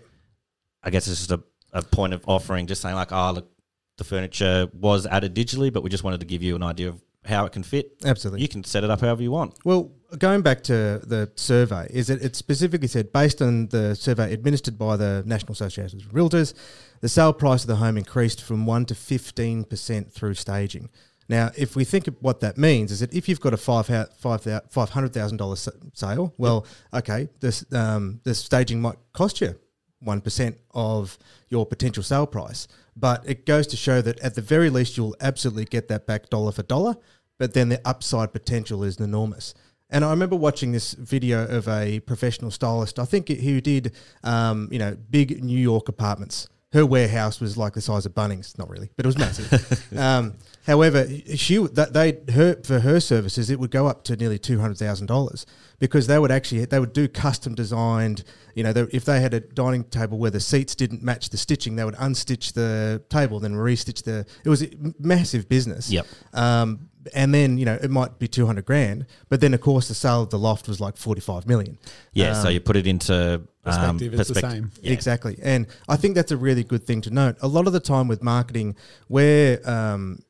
I 0.83 0.91
guess 0.91 1.09
it's 1.09 1.27
just 1.27 1.33
a, 1.33 1.43
a 1.73 1.83
point 1.83 2.13
of 2.13 2.23
offering, 2.29 2.67
just 2.67 2.83
saying 2.83 2.95
like, 2.95 3.11
oh, 3.13 3.33
look, 3.33 3.51
the 3.99 4.05
furniture 4.05 4.69
was 4.73 5.07
added 5.07 5.35
digitally, 5.35 5.73
but 5.73 5.83
we 5.83 5.91
just 5.91 6.05
wanted 6.05 6.21
to 6.21 6.27
give 6.27 6.43
you 6.43 6.55
an 6.57 6.63
idea 6.63 6.89
of 6.89 7.03
how 7.31 7.47
it 7.47 7.53
can 7.53 7.63
fit. 7.63 7.93
absolutely. 8.05 8.43
You 8.43 8.49
can 8.49 8.65
set 8.65 8.85
it 8.85 8.91
up 8.91 9.01
however 9.01 9.23
you 9.23 9.31
want. 9.31 9.55
Well, 9.65 9.93
going 10.19 10.43
back 10.43 10.63
to 10.65 11.01
the 11.05 11.31
survey, 11.37 11.87
is 11.91 12.09
that 12.09 12.23
it 12.23 12.37
specifically 12.37 12.89
said 12.89 13.13
based 13.13 13.41
on 13.41 13.69
the 13.69 13.95
survey 13.95 14.33
administered 14.33 14.77
by 14.77 14.97
the 14.97 15.23
National 15.25 15.53
Association 15.53 16.01
of 16.01 16.13
Realtors, 16.13 16.53
the 17.01 17.09
sale 17.09 17.33
price 17.33 17.63
of 17.63 17.69
the 17.69 17.77
home 17.77 17.97
increased 17.97 18.43
from 18.43 18.67
one 18.67 18.85
to 18.87 18.95
fifteen 18.95 19.65
percent 19.65 20.13
through 20.13 20.35
staging. 20.35 20.91
Now, 21.29 21.53
if 21.57 21.77
we 21.77 21.85
think 21.85 22.09
of 22.09 22.17
what 22.21 22.41
that 22.41 22.59
means, 22.59 22.91
is 22.91 23.01
that 23.01 23.15
if 23.15 23.29
you've 23.29 23.41
got 23.41 23.55
a 23.55 23.57
five 23.57 23.87
five 24.19 24.43
five 24.69 24.91
hundred 24.91 25.13
thousand 25.15 25.39
dollars 25.39 25.69
sale, 25.95 26.35
well, 26.39 26.67
okay, 26.93 27.29
this 27.39 27.65
um, 27.73 28.21
the 28.25 28.35
staging 28.35 28.83
might 28.83 28.99
cost 29.13 29.41
you 29.41 29.59
one 30.01 30.21
percent 30.21 30.59
of 30.73 31.19
your 31.49 31.65
potential 31.67 32.03
sale 32.03 32.27
price, 32.27 32.67
but 32.97 33.23
it 33.29 33.47
goes 33.47 33.67
to 33.69 33.77
show 33.77 34.03
that 34.03 34.19
at 34.21 34.35
the 34.35 34.41
very 34.41 34.71
least 34.71 34.97
you'll 34.97 35.15
absolutely 35.21 35.67
get 35.67 35.87
that 35.89 36.07
back 36.07 36.31
dollar 36.31 36.51
for 36.51 36.65
dollar. 36.65 36.97
But 37.41 37.55
then 37.55 37.71
the 37.71 37.81
upside 37.87 38.35
potential 38.35 38.85
is 38.85 39.01
enormous. 39.01 39.55
And 39.89 40.05
I 40.05 40.11
remember 40.11 40.37
watching 40.37 40.73
this 40.73 40.93
video 40.93 41.47
of 41.47 41.67
a 41.69 42.01
professional 42.01 42.51
stylist. 42.51 42.99
I 42.99 43.07
think 43.07 43.31
who 43.31 43.63
did, 43.63 43.93
um, 44.23 44.69
you 44.71 44.79
know, 44.79 44.95
big 45.09 45.43
New 45.43 45.59
York 45.59 45.89
apartments. 45.89 46.49
Her 46.73 46.85
warehouse 46.85 47.41
was 47.41 47.57
like 47.57 47.73
the 47.73 47.81
size 47.81 48.05
of 48.05 48.15
Bunnings, 48.15 48.59
not 48.59 48.69
really, 48.69 48.91
but 48.95 49.07
it 49.07 49.09
was 49.09 49.17
massive. 49.19 49.93
um, 49.99 50.35
however, 50.67 51.09
she 51.35 51.57
that 51.57 51.95
they 51.95 52.21
her 52.35 52.61
for 52.63 52.81
her 52.81 53.01
services 53.01 53.49
it 53.49 53.59
would 53.59 53.71
go 53.71 53.87
up 53.87 54.05
to 54.05 54.17
nearly 54.17 54.39
two 54.39 54.61
hundred 54.61 54.77
thousand 54.77 55.07
dollars 55.07 55.47
because 55.81 56.07
they 56.07 56.19
would 56.19 56.31
actually 56.31 56.65
they 56.67 56.79
would 56.79 56.93
do 56.93 57.09
custom 57.09 57.57
designed. 57.57 58.23
You 58.55 58.63
know, 58.63 58.73
they, 58.73 58.83
if 58.93 59.05
they 59.05 59.21
had 59.21 59.35
a 59.35 59.41
dining 59.41 59.83
table 59.85 60.19
where 60.19 60.31
the 60.31 60.41
seats 60.41 60.75
didn't 60.77 61.03
match 61.03 61.31
the 61.31 61.37
stitching, 61.37 61.75
they 61.77 61.85
would 61.85 61.95
unstitch 61.97 62.53
the 62.53 63.03
table, 63.09 63.41
then 63.41 63.55
restitch 63.55 64.05
the. 64.05 64.25
It 64.45 64.49
was 64.49 64.63
a 64.63 64.71
massive 65.01 65.49
business. 65.49 65.91
Yep. 65.91 66.07
Um, 66.35 66.89
and 67.15 67.33
then 67.33 67.57
you 67.57 67.65
know 67.65 67.79
it 67.83 67.91
might 67.91 68.19
be 68.19 68.29
two 68.29 68.45
hundred 68.47 68.67
grand, 68.67 69.07
but 69.31 69.41
then 69.41 69.55
of 69.55 69.61
course 69.63 69.89
the 69.89 69.95
sale 69.95 70.23
of 70.23 70.31
the 70.31 70.39
loft 70.39 70.69
was 70.69 70.81
like 70.81 70.97
forty 70.99 71.21
five 71.23 71.47
million. 71.47 71.79
Yeah, 72.13 72.35
so 72.35 72.49
Um, 72.49 72.55
you 72.55 72.61
put 72.61 72.77
it 72.77 72.87
into 72.87 73.35
um, 73.35 73.49
Perspective, 73.63 74.15
it's 74.15 74.29
the 74.29 74.35
perspective. 74.35 74.65
same. 74.75 74.83
Yeah. 74.83 74.93
Exactly. 74.93 75.39
And 75.43 75.67
I 75.89 75.97
think 75.97 76.15
that's 76.15 76.31
a 76.31 76.37
really 76.37 76.63
good 76.65 76.85
thing 76.85 77.01
to 77.03 77.11
note. 77.11 77.37
A 77.41 77.49
lot 77.49 77.67
of 77.67 77.73
the 77.73 77.81
time 77.81 78.07
with 78.07 78.23
marketing, 78.23 78.77
where 79.09 79.61
um, 79.69 80.21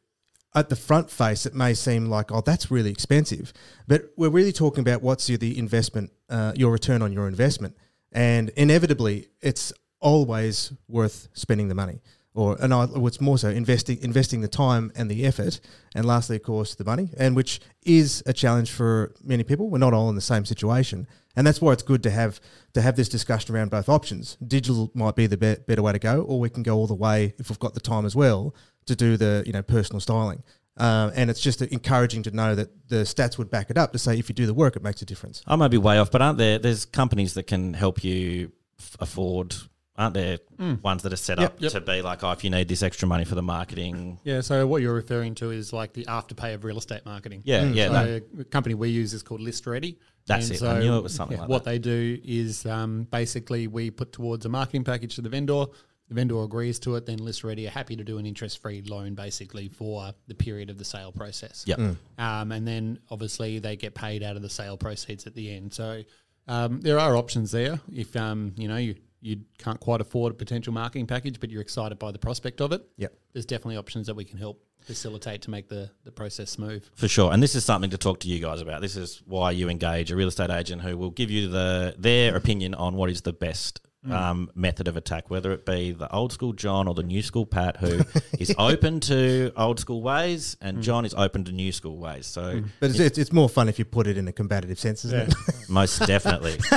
at 0.54 0.68
the 0.68 0.76
front 0.76 1.10
face, 1.10 1.46
it 1.46 1.54
may 1.54 1.74
seem 1.74 2.06
like, 2.06 2.32
oh, 2.32 2.40
that's 2.40 2.70
really 2.70 2.90
expensive. 2.90 3.52
But 3.86 4.10
we're 4.16 4.30
really 4.30 4.52
talking 4.52 4.80
about 4.80 5.02
what's 5.02 5.28
your, 5.28 5.38
the 5.38 5.56
investment, 5.58 6.12
uh, 6.28 6.52
your 6.56 6.72
return 6.72 7.02
on 7.02 7.12
your 7.12 7.28
investment. 7.28 7.76
And 8.12 8.50
inevitably, 8.50 9.28
it's 9.40 9.72
always 10.00 10.72
worth 10.88 11.28
spending 11.34 11.68
the 11.68 11.74
money. 11.74 12.00
Or 12.32 12.56
and 12.60 12.72
I, 12.72 12.86
what's 12.86 13.20
more 13.20 13.38
so 13.38 13.48
investing 13.48 13.98
investing 14.02 14.40
the 14.40 14.48
time 14.48 14.92
and 14.94 15.10
the 15.10 15.26
effort, 15.26 15.58
and 15.96 16.06
lastly, 16.06 16.36
of 16.36 16.44
course, 16.44 16.76
the 16.76 16.84
money, 16.84 17.10
and 17.18 17.34
which 17.34 17.60
is 17.82 18.22
a 18.24 18.32
challenge 18.32 18.70
for 18.70 19.12
many 19.24 19.42
people. 19.42 19.68
We're 19.68 19.78
not 19.78 19.94
all 19.94 20.08
in 20.08 20.14
the 20.14 20.20
same 20.20 20.44
situation, 20.44 21.08
and 21.34 21.44
that's 21.44 21.60
why 21.60 21.72
it's 21.72 21.82
good 21.82 22.04
to 22.04 22.10
have 22.10 22.40
to 22.74 22.82
have 22.82 22.94
this 22.94 23.08
discussion 23.08 23.52
around 23.52 23.72
both 23.72 23.88
options. 23.88 24.36
Digital 24.46 24.92
might 24.94 25.16
be 25.16 25.26
the 25.26 25.36
be- 25.36 25.56
better 25.66 25.82
way 25.82 25.92
to 25.92 25.98
go, 25.98 26.22
or 26.22 26.38
we 26.38 26.48
can 26.48 26.62
go 26.62 26.76
all 26.76 26.86
the 26.86 26.94
way 26.94 27.34
if 27.40 27.50
we've 27.50 27.58
got 27.58 27.74
the 27.74 27.80
time 27.80 28.06
as 28.06 28.14
well 28.14 28.54
to 28.86 28.96
do 28.96 29.16
the 29.16 29.42
you 29.46 29.52
know 29.52 29.62
personal 29.62 30.00
styling. 30.00 30.42
Uh, 30.76 31.10
and 31.14 31.28
it's 31.28 31.40
just 31.40 31.60
encouraging 31.60 32.22
to 32.22 32.30
know 32.30 32.54
that 32.54 32.70
the 32.88 32.96
stats 33.02 33.36
would 33.36 33.50
back 33.50 33.68
it 33.70 33.76
up 33.76 33.92
to 33.92 33.98
say 33.98 34.18
if 34.18 34.28
you 34.30 34.34
do 34.34 34.46
the 34.46 34.54
work, 34.54 34.76
it 34.76 34.82
makes 34.82 35.02
a 35.02 35.04
difference. 35.04 35.42
I 35.46 35.56
might 35.56 35.68
be 35.68 35.76
way 35.76 35.98
off, 35.98 36.10
but 36.10 36.22
aren't 36.22 36.38
there? 36.38 36.58
There's 36.58 36.86
companies 36.86 37.34
that 37.34 37.42
can 37.46 37.74
help 37.74 38.02
you 38.02 38.52
f- 38.78 38.96
afford. 39.00 39.54
Aren't 39.98 40.14
there 40.14 40.38
ones 40.82 41.02
that 41.02 41.12
are 41.12 41.16
set 41.16 41.38
up 41.38 41.56
Yep. 41.58 41.72
to 41.72 41.80
be 41.82 42.00
like, 42.00 42.24
oh, 42.24 42.30
if 42.30 42.42
you 42.42 42.48
need 42.48 42.68
this 42.68 42.82
extra 42.82 43.06
money 43.06 43.26
for 43.26 43.34
the 43.34 43.42
marketing? 43.42 44.18
Yeah, 44.24 44.40
so 44.40 44.66
what 44.66 44.80
you're 44.80 44.94
referring 44.94 45.34
to 45.34 45.50
is 45.50 45.74
like 45.74 45.92
the 45.92 46.06
afterpay 46.06 46.54
of 46.54 46.64
real 46.64 46.78
estate 46.78 47.04
marketing. 47.04 47.42
Yeah, 47.44 47.64
yeah, 47.64 47.88
So 47.88 47.92
that- 47.92 48.36
the 48.38 48.44
company 48.44 48.74
we 48.74 48.88
use 48.88 49.12
is 49.12 49.22
called 49.22 49.42
List 49.42 49.66
Ready. 49.66 49.98
That's 50.26 50.48
it. 50.48 50.62
I 50.62 50.78
knew 50.78 50.96
it 50.96 51.02
was 51.02 51.14
something 51.14 51.36
like 51.36 51.48
that. 51.48 51.52
What 51.52 51.64
that. 51.64 51.70
they 51.70 51.78
do 51.78 52.18
is 52.24 52.64
um, 52.64 53.06
basically 53.10 53.66
we 53.66 53.90
put 53.90 54.12
towards 54.12 54.46
a 54.46 54.48
marketing 54.48 54.84
package 54.84 55.16
to 55.16 55.20
the 55.22 55.28
vendor. 55.28 55.66
The 56.10 56.16
vendor 56.16 56.42
agrees 56.42 56.80
to 56.80 56.96
it, 56.96 57.06
then 57.06 57.18
List 57.18 57.44
Ready 57.44 57.68
are 57.68 57.70
happy 57.70 57.94
to 57.94 58.02
do 58.02 58.18
an 58.18 58.26
interest-free 58.26 58.82
loan 58.82 59.14
basically 59.14 59.68
for 59.68 60.12
the 60.26 60.34
period 60.34 60.68
of 60.68 60.76
the 60.76 60.84
sale 60.84 61.12
process. 61.12 61.62
Yep. 61.68 61.78
Um, 62.18 62.50
and 62.50 62.66
then 62.66 62.98
obviously 63.10 63.60
they 63.60 63.76
get 63.76 63.94
paid 63.94 64.24
out 64.24 64.34
of 64.34 64.42
the 64.42 64.50
sale 64.50 64.76
proceeds 64.76 65.28
at 65.28 65.36
the 65.36 65.54
end. 65.54 65.72
So 65.72 66.02
um, 66.48 66.80
there 66.80 66.98
are 66.98 67.14
options 67.14 67.52
there 67.52 67.78
if 67.94 68.16
um, 68.16 68.54
you 68.56 68.66
know 68.66 68.76
you 68.76 68.96
you 69.20 69.42
can't 69.58 69.78
quite 69.78 70.00
afford 70.00 70.32
a 70.32 70.34
potential 70.34 70.72
marketing 70.72 71.06
package, 71.06 71.38
but 71.38 71.48
you're 71.48 71.62
excited 71.62 71.98
by 71.98 72.10
the 72.10 72.18
prospect 72.18 72.60
of 72.60 72.72
it. 72.72 72.82
Yep. 72.96 73.14
There's 73.32 73.46
definitely 73.46 73.76
options 73.76 74.08
that 74.08 74.14
we 74.14 74.24
can 74.24 74.38
help 74.38 74.64
facilitate 74.80 75.42
to 75.42 75.50
make 75.50 75.68
the, 75.68 75.90
the 76.04 76.10
process 76.10 76.50
smooth. 76.50 76.82
For 76.96 77.06
sure. 77.06 77.32
And 77.32 77.42
this 77.42 77.54
is 77.54 77.64
something 77.64 77.90
to 77.90 77.98
talk 77.98 78.20
to 78.20 78.28
you 78.28 78.40
guys 78.40 78.62
about. 78.62 78.80
This 78.80 78.96
is 78.96 79.22
why 79.26 79.52
you 79.52 79.68
engage 79.68 80.10
a 80.10 80.16
real 80.16 80.28
estate 80.28 80.50
agent 80.50 80.82
who 80.82 80.96
will 80.96 81.10
give 81.10 81.30
you 81.30 81.48
the 81.48 81.94
their 81.98 82.34
opinion 82.34 82.74
on 82.74 82.94
what 82.94 83.10
is 83.10 83.20
the 83.20 83.34
best 83.34 83.80
Mm. 84.06 84.12
um, 84.12 84.50
method 84.54 84.88
of 84.88 84.96
attack, 84.96 85.28
whether 85.28 85.52
it 85.52 85.66
be 85.66 85.92
the 85.92 86.10
old 86.10 86.32
school 86.32 86.54
John 86.54 86.88
or 86.88 86.94
the 86.94 87.02
new 87.02 87.20
school 87.20 87.44
Pat, 87.44 87.76
who 87.76 88.00
is 88.38 88.54
open 88.56 88.98
to 89.00 89.52
old 89.58 89.78
school 89.78 90.00
ways, 90.00 90.56
and 90.62 90.78
mm. 90.78 90.82
John 90.82 91.04
is 91.04 91.12
open 91.12 91.44
to 91.44 91.52
new 91.52 91.70
school 91.70 91.98
ways. 91.98 92.24
So 92.26 92.42
mm. 92.42 92.68
But 92.80 92.90
it's, 92.90 92.98
it's, 92.98 93.18
it's 93.18 93.30
more 93.32 93.46
fun 93.46 93.68
if 93.68 93.78
you 93.78 93.84
put 93.84 94.06
it 94.06 94.16
in 94.16 94.26
a 94.26 94.32
combative 94.32 94.78
sense, 94.78 95.04
isn't 95.04 95.28
Yeah. 95.28 95.34
it? 95.48 95.54
most 95.68 95.98
definitely, 96.06 96.56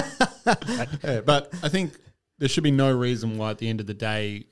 Yeah, 1.02 1.22
but 1.22 1.54
I 1.64 1.70
think 1.70 1.94
there 2.40 2.50
should 2.50 2.64
be 2.66 2.72
no 2.72 2.92
reason 2.92 3.38
why, 3.38 3.52
at 3.52 3.58
the 3.58 3.70
end 3.70 3.80
of 3.80 3.88
the 3.88 3.94
day, 3.94 4.48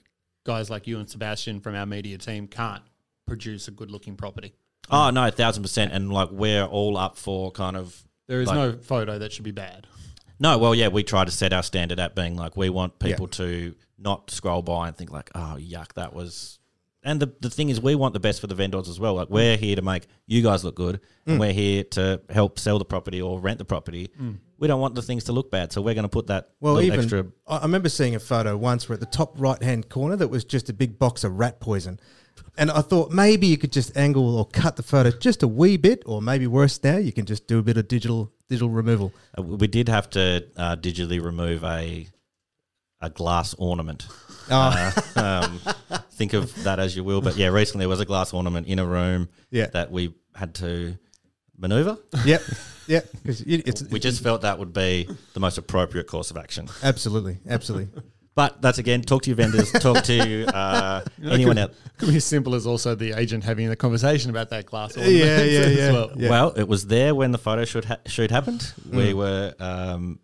guys 0.45 0.69
like 0.69 0.87
you 0.87 0.97
and 0.97 1.09
Sebastian 1.09 1.59
from 1.59 1.75
our 1.75 1.85
media 1.85 2.17
team 2.17 2.47
can't 2.47 2.83
produce 3.27 3.67
a 3.67 3.71
good-looking 3.71 4.15
property. 4.15 4.53
oh 4.89 5.09
no, 5.09 5.27
a 5.27 5.31
thousand 5.31 5.63
percent, 5.63 5.91
and 5.91 6.09
like 6.13 6.29
we're 6.31 6.63
all 6.63 6.95
up 6.95 7.17
for 7.17 7.51
kind 7.51 7.75
of 7.75 8.01
There 8.29 8.39
is 8.39 8.47
Like- 8.47 8.55
no 8.55 8.77
photo 8.77 9.19
that 9.19 9.33
should 9.33 9.43
be 9.43 9.51
bad. 9.51 9.87
No, 10.41 10.57
well, 10.57 10.73
yeah, 10.73 10.87
we 10.87 11.03
try 11.03 11.23
to 11.23 11.29
set 11.29 11.53
our 11.53 11.61
standard 11.61 11.99
at 11.99 12.15
being 12.15 12.35
like 12.35 12.57
we 12.57 12.71
want 12.71 12.97
people 12.97 13.27
to 13.27 13.75
not 13.99 14.31
scroll 14.31 14.63
by 14.63 14.87
and 14.87 14.97
think 14.97 15.11
like, 15.11 15.29
oh, 15.35 15.57
yuck, 15.59 15.93
that 15.93 16.13
was. 16.15 16.57
And 17.03 17.19
the, 17.19 17.31
the 17.41 17.49
thing 17.51 17.69
is, 17.69 17.79
we 17.79 17.93
want 17.93 18.15
the 18.15 18.19
best 18.19 18.41
for 18.41 18.47
the 18.47 18.55
vendors 18.55 18.89
as 18.89 18.99
well. 18.99 19.13
Like 19.13 19.27
mm. 19.27 19.33
we're 19.33 19.55
here 19.55 19.75
to 19.75 19.83
make 19.83 20.07
you 20.25 20.41
guys 20.41 20.63
look 20.63 20.73
good, 20.73 20.99
and 21.27 21.39
we're 21.39 21.53
here 21.53 21.83
to 21.91 22.21
help 22.29 22.57
sell 22.57 22.79
the 22.79 22.85
property 22.85 23.21
or 23.21 23.39
rent 23.39 23.59
the 23.59 23.65
property. 23.65 24.09
Mm. 24.19 24.39
We 24.57 24.67
don't 24.67 24.81
want 24.81 24.95
the 24.95 25.03
things 25.03 25.25
to 25.25 25.31
look 25.31 25.51
bad, 25.51 25.71
so 25.71 25.79
we're 25.79 25.93
going 25.93 26.03
to 26.03 26.09
put 26.09 26.27
that 26.27 26.49
Well, 26.59 26.81
even 26.81 27.01
extra. 27.01 27.27
I 27.47 27.57
I 27.57 27.61
remember 27.61 27.89
seeing 27.89 28.15
a 28.15 28.19
photo 28.19 28.57
once 28.57 28.89
where 28.89 28.95
at 28.95 28.99
the 28.99 29.05
top 29.05 29.39
right 29.39 29.61
hand 29.61 29.89
corner 29.89 30.15
that 30.15 30.29
was 30.29 30.43
just 30.43 30.69
a 30.69 30.73
big 30.73 30.97
box 30.97 31.23
of 31.23 31.37
rat 31.37 31.59
poison. 31.59 31.99
And 32.57 32.69
I 32.69 32.81
thought 32.81 33.11
maybe 33.11 33.47
you 33.47 33.57
could 33.57 33.71
just 33.71 33.95
angle 33.97 34.37
or 34.37 34.45
cut 34.45 34.75
the 34.75 34.83
photo 34.83 35.09
just 35.11 35.41
a 35.43 35.47
wee 35.47 35.77
bit, 35.77 36.03
or 36.05 36.21
maybe 36.21 36.47
worse 36.47 36.81
now, 36.83 36.97
you 36.97 37.11
can 37.13 37.25
just 37.25 37.47
do 37.47 37.59
a 37.59 37.61
bit 37.61 37.77
of 37.77 37.87
digital 37.87 38.31
digital 38.49 38.69
removal. 38.69 39.13
Uh, 39.37 39.41
we 39.43 39.67
did 39.67 39.87
have 39.87 40.09
to 40.11 40.45
uh, 40.57 40.75
digitally 40.75 41.23
remove 41.23 41.63
a 41.63 42.07
a 42.99 43.09
glass 43.09 43.53
ornament. 43.57 44.05
Oh, 44.49 44.91
Uh, 45.15 45.49
um, 45.55 45.59
think 46.11 46.33
of 46.33 46.53
that 46.63 46.79
as 46.79 46.95
you 46.95 47.03
will, 47.03 47.21
but 47.21 47.35
yeah, 47.37 47.47
recently 47.47 47.83
there 47.83 47.89
was 47.89 47.99
a 48.01 48.05
glass 48.05 48.33
ornament 48.33 48.67
in 48.67 48.79
a 48.79 48.85
room 48.85 49.29
Yeah. 49.49 49.67
that 49.67 49.91
we 49.91 50.13
had 50.35 50.53
to 50.55 50.97
maneuver. 51.57 51.97
yep, 52.25 52.41
yep. 52.87 53.07
Because 53.23 53.41
it's 53.41 53.81
We 53.83 53.99
just 53.99 54.21
felt 54.21 54.41
that 54.41 54.59
would 54.59 54.73
be 54.73 55.07
the 55.33 55.39
most 55.39 55.57
appropriate 55.57 56.05
course 56.07 56.29
of 56.31 56.37
action. 56.37 56.67
absolutely, 56.83 57.37
absolutely. 57.47 58.01
But 58.33 58.61
that's 58.61 58.77
again, 58.77 59.01
talk 59.01 59.23
to 59.23 59.29
your 59.29 59.35
vendors, 59.35 59.71
talk 59.73 60.03
to 60.05 60.45
uh, 60.55 61.03
anyone 61.23 61.57
else. 61.57 61.75
Could 61.97 62.09
be 62.09 62.15
as 62.15 62.25
simple 62.25 62.55
as 62.55 62.65
also 62.65 62.95
the 62.95 63.11
agent 63.11 63.43
having 63.43 63.67
the 63.67 63.75
conversation 63.75 64.29
about 64.29 64.49
that 64.51 64.65
glass. 64.65 64.95
Yeah, 64.95 65.03
ornament 65.03 65.19
yeah, 65.19 65.59
as 65.59 65.77
yeah. 65.77 65.91
well. 65.91 66.11
Yeah. 66.15 66.29
Well, 66.29 66.49
it 66.51 66.67
was 66.67 66.87
there 66.87 67.13
when 67.13 67.31
the 67.31 67.37
photo 67.37 67.65
shoot, 67.65 67.85
ha- 67.85 67.97
shoot 68.05 68.31
happened. 68.31 68.73
We 68.89 69.13
were 69.13 69.53
um, 69.59 70.19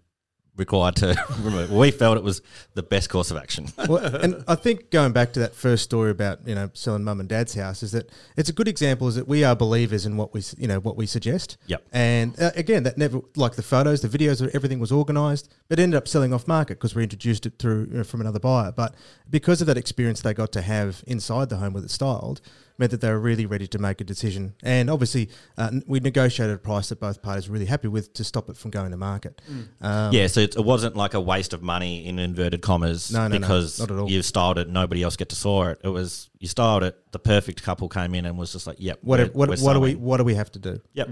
required 0.58 0.96
to 0.98 1.15
remove. 1.39 1.72
We 1.72 1.91
felt 1.91 2.17
it 2.17 2.24
was 2.24 2.41
the 2.74 2.84
best 2.84 3.10
course 3.10 3.32
of 3.32 3.38
action. 3.38 3.67
well, 3.88 4.04
and 4.04 4.43
I 4.48 4.56
think 4.56 4.89
going 4.89 5.13
back 5.13 5.34
to 5.34 5.39
that 5.41 5.56
first 5.56 5.84
story 5.84 6.12
about 6.12 6.39
you 6.46 6.56
know 6.56 6.70
selling 6.74 7.04
mum 7.04 7.20
and 7.20 7.30
dad's 7.30 7.54
house 7.54 7.84
is 7.84 7.91
that 7.91 8.10
it's 8.36 8.50
a 8.50 8.54
good 8.54 8.67
example 8.67 9.08
is 9.08 9.15
that 9.15 9.28
we 9.28 9.43
are 9.43 9.56
believers 9.56 10.06
in 10.06 10.17
what 10.17 10.34
we 10.34 10.41
you 10.58 10.67
know 10.67 10.80
what 10.80 10.98
we 10.98 11.06
suggest. 11.06 11.58
Yep. 11.67 11.84
And 11.91 12.39
uh, 12.39 12.52
again, 12.56 12.84
that 12.84 12.98
never 12.98 13.22
like 13.36 13.56
the 13.56 13.63
photos, 13.63 14.02
the 14.02 14.10
videos, 14.10 14.48
everything 14.54 14.80
was 14.80 14.91
organised, 14.91 15.54
but 15.70 15.80
ended 15.80 15.98
up 15.98 16.08
selling 16.08 16.34
off 16.34 16.48
market 16.48 16.76
because 16.76 16.96
we 16.96 17.04
introduced 17.04 17.46
it 17.46 17.54
through 17.60 17.88
you 17.91 17.98
know, 17.98 18.04
from 18.04 18.22
another 18.22 18.39
buyer. 18.39 18.72
But 18.72 18.96
because 19.30 19.62
of 19.62 19.67
that 19.67 19.78
experience 19.78 20.22
they 20.22 20.34
got 20.34 20.52
to 20.54 20.62
have 20.62 21.04
inside 21.08 21.50
the 21.50 21.58
home 21.58 21.74
with 21.74 21.86
it 21.86 21.91
styled, 21.91 22.41
meant 22.78 22.92
that 22.92 23.02
they 23.02 23.10
were 23.10 23.20
really 23.20 23.46
ready 23.46 23.68
to 23.68 23.80
make 23.80 24.02
a 24.02 24.04
decision. 24.04 24.54
And 24.63 24.90
obviously, 24.90 25.30
uh, 25.58 25.72
we 25.88 26.00
negotiated 26.00 26.56
a 26.56 26.60
price 26.60 26.90
that 26.90 27.00
both 27.00 27.22
parties 27.22 27.48
were 27.50 27.54
really 27.54 27.66
happy 27.66 27.88
with 27.88 28.13
to 28.13 28.24
stop 28.24 28.50
it 28.50 28.58
from 28.58 28.72
going 28.72 28.92
to 28.92 28.98
market. 28.98 29.42
Um, 29.82 30.12
yeah, 30.13 30.28
so 30.28 30.42
it, 30.42 30.56
it 30.56 30.63
wasn't 30.63 30.96
like 30.96 31.13
a 31.13 31.22
waste 31.22 31.54
of 31.54 31.62
money 31.63 32.06
in 32.06 32.20
inverted 32.20 32.62
commas 32.62 33.12
No, 33.12 33.28
no, 33.28 33.28
no, 33.30 33.40
because 33.40 33.80
not 33.80 33.92
at 33.92 33.98
all. 33.98 34.10
you 34.10 34.22
styled 34.22 34.58
it, 34.58 34.70
nobody 34.70 35.04
else 35.04 35.16
get 35.16 35.30
to 35.30 35.36
saw 35.36 35.70
it. 35.70 35.82
It 35.84 35.90
was 35.90 36.30
you 36.40 36.48
styled 36.48 36.84
it, 36.84 36.96
the 37.12 37.20
perfect 37.20 37.63
couple 37.63 37.90
came 37.90 38.13
in 38.13 38.26
and 38.26 38.38
was 38.38 38.52
just 38.52 38.68
like, 38.68 38.78
"Yep, 38.80 39.00
What, 39.02 39.20
we're- 39.20 39.30
what, 39.34 39.50
we're 39.50 39.58
what 39.58 39.74
do 39.74 39.80
we 39.80 39.96
what 39.96 40.18
do 40.18 40.24
we 40.24 40.36
have 40.36 40.52
to 40.52 40.60
do? 40.60 40.80
Yep. 40.94 41.10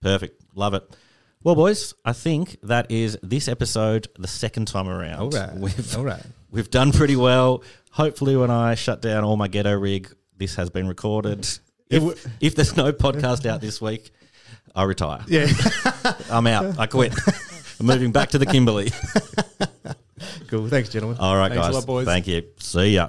Perfect. 0.00 0.42
Love 0.54 0.74
it. 0.74 0.96
Well, 1.42 1.54
boys, 1.54 1.92
I 2.06 2.14
think 2.14 2.56
that 2.62 2.90
is 2.90 3.18
this 3.22 3.48
episode 3.48 4.08
the 4.18 4.26
second 4.28 4.66
time 4.68 4.88
around. 4.88 5.20
All 5.20 5.28
right. 5.30 5.54
We've, 5.58 5.96
All 5.98 6.02
right. 6.04 6.22
we've 6.50 6.70
done 6.70 6.90
pretty 6.90 7.16
well. 7.16 7.62
Hopefully, 7.90 8.34
when 8.34 8.50
I 8.50 8.74
shut 8.76 9.02
down 9.02 9.24
all 9.24 9.36
my 9.36 9.46
ghetto 9.48 9.72
rig, 9.78 10.10
this 10.44 10.56
has 10.56 10.68
been 10.68 10.86
recorded. 10.86 11.48
If, 11.88 12.28
if 12.38 12.54
there's 12.54 12.76
no 12.76 12.92
podcast 12.92 13.46
out 13.46 13.62
this 13.62 13.80
week, 13.80 14.10
I 14.74 14.82
retire. 14.82 15.20
Yeah. 15.26 15.46
I'm 16.30 16.46
out. 16.46 16.78
I 16.78 16.86
quit. 16.86 17.14
I'm 17.80 17.86
moving 17.86 18.12
back 18.12 18.30
to 18.30 18.38
the 18.38 18.44
Kimberley. 18.44 18.90
cool. 20.48 20.68
Thanks, 20.68 20.90
gentlemen. 20.90 21.16
All 21.18 21.34
right, 21.34 21.50
Thanks 21.50 21.66
guys. 21.66 21.74
lot, 21.74 21.86
boys. 21.86 22.04
Thank 22.04 22.26
you. 22.26 22.42
See 22.58 22.94
ya. 22.94 23.08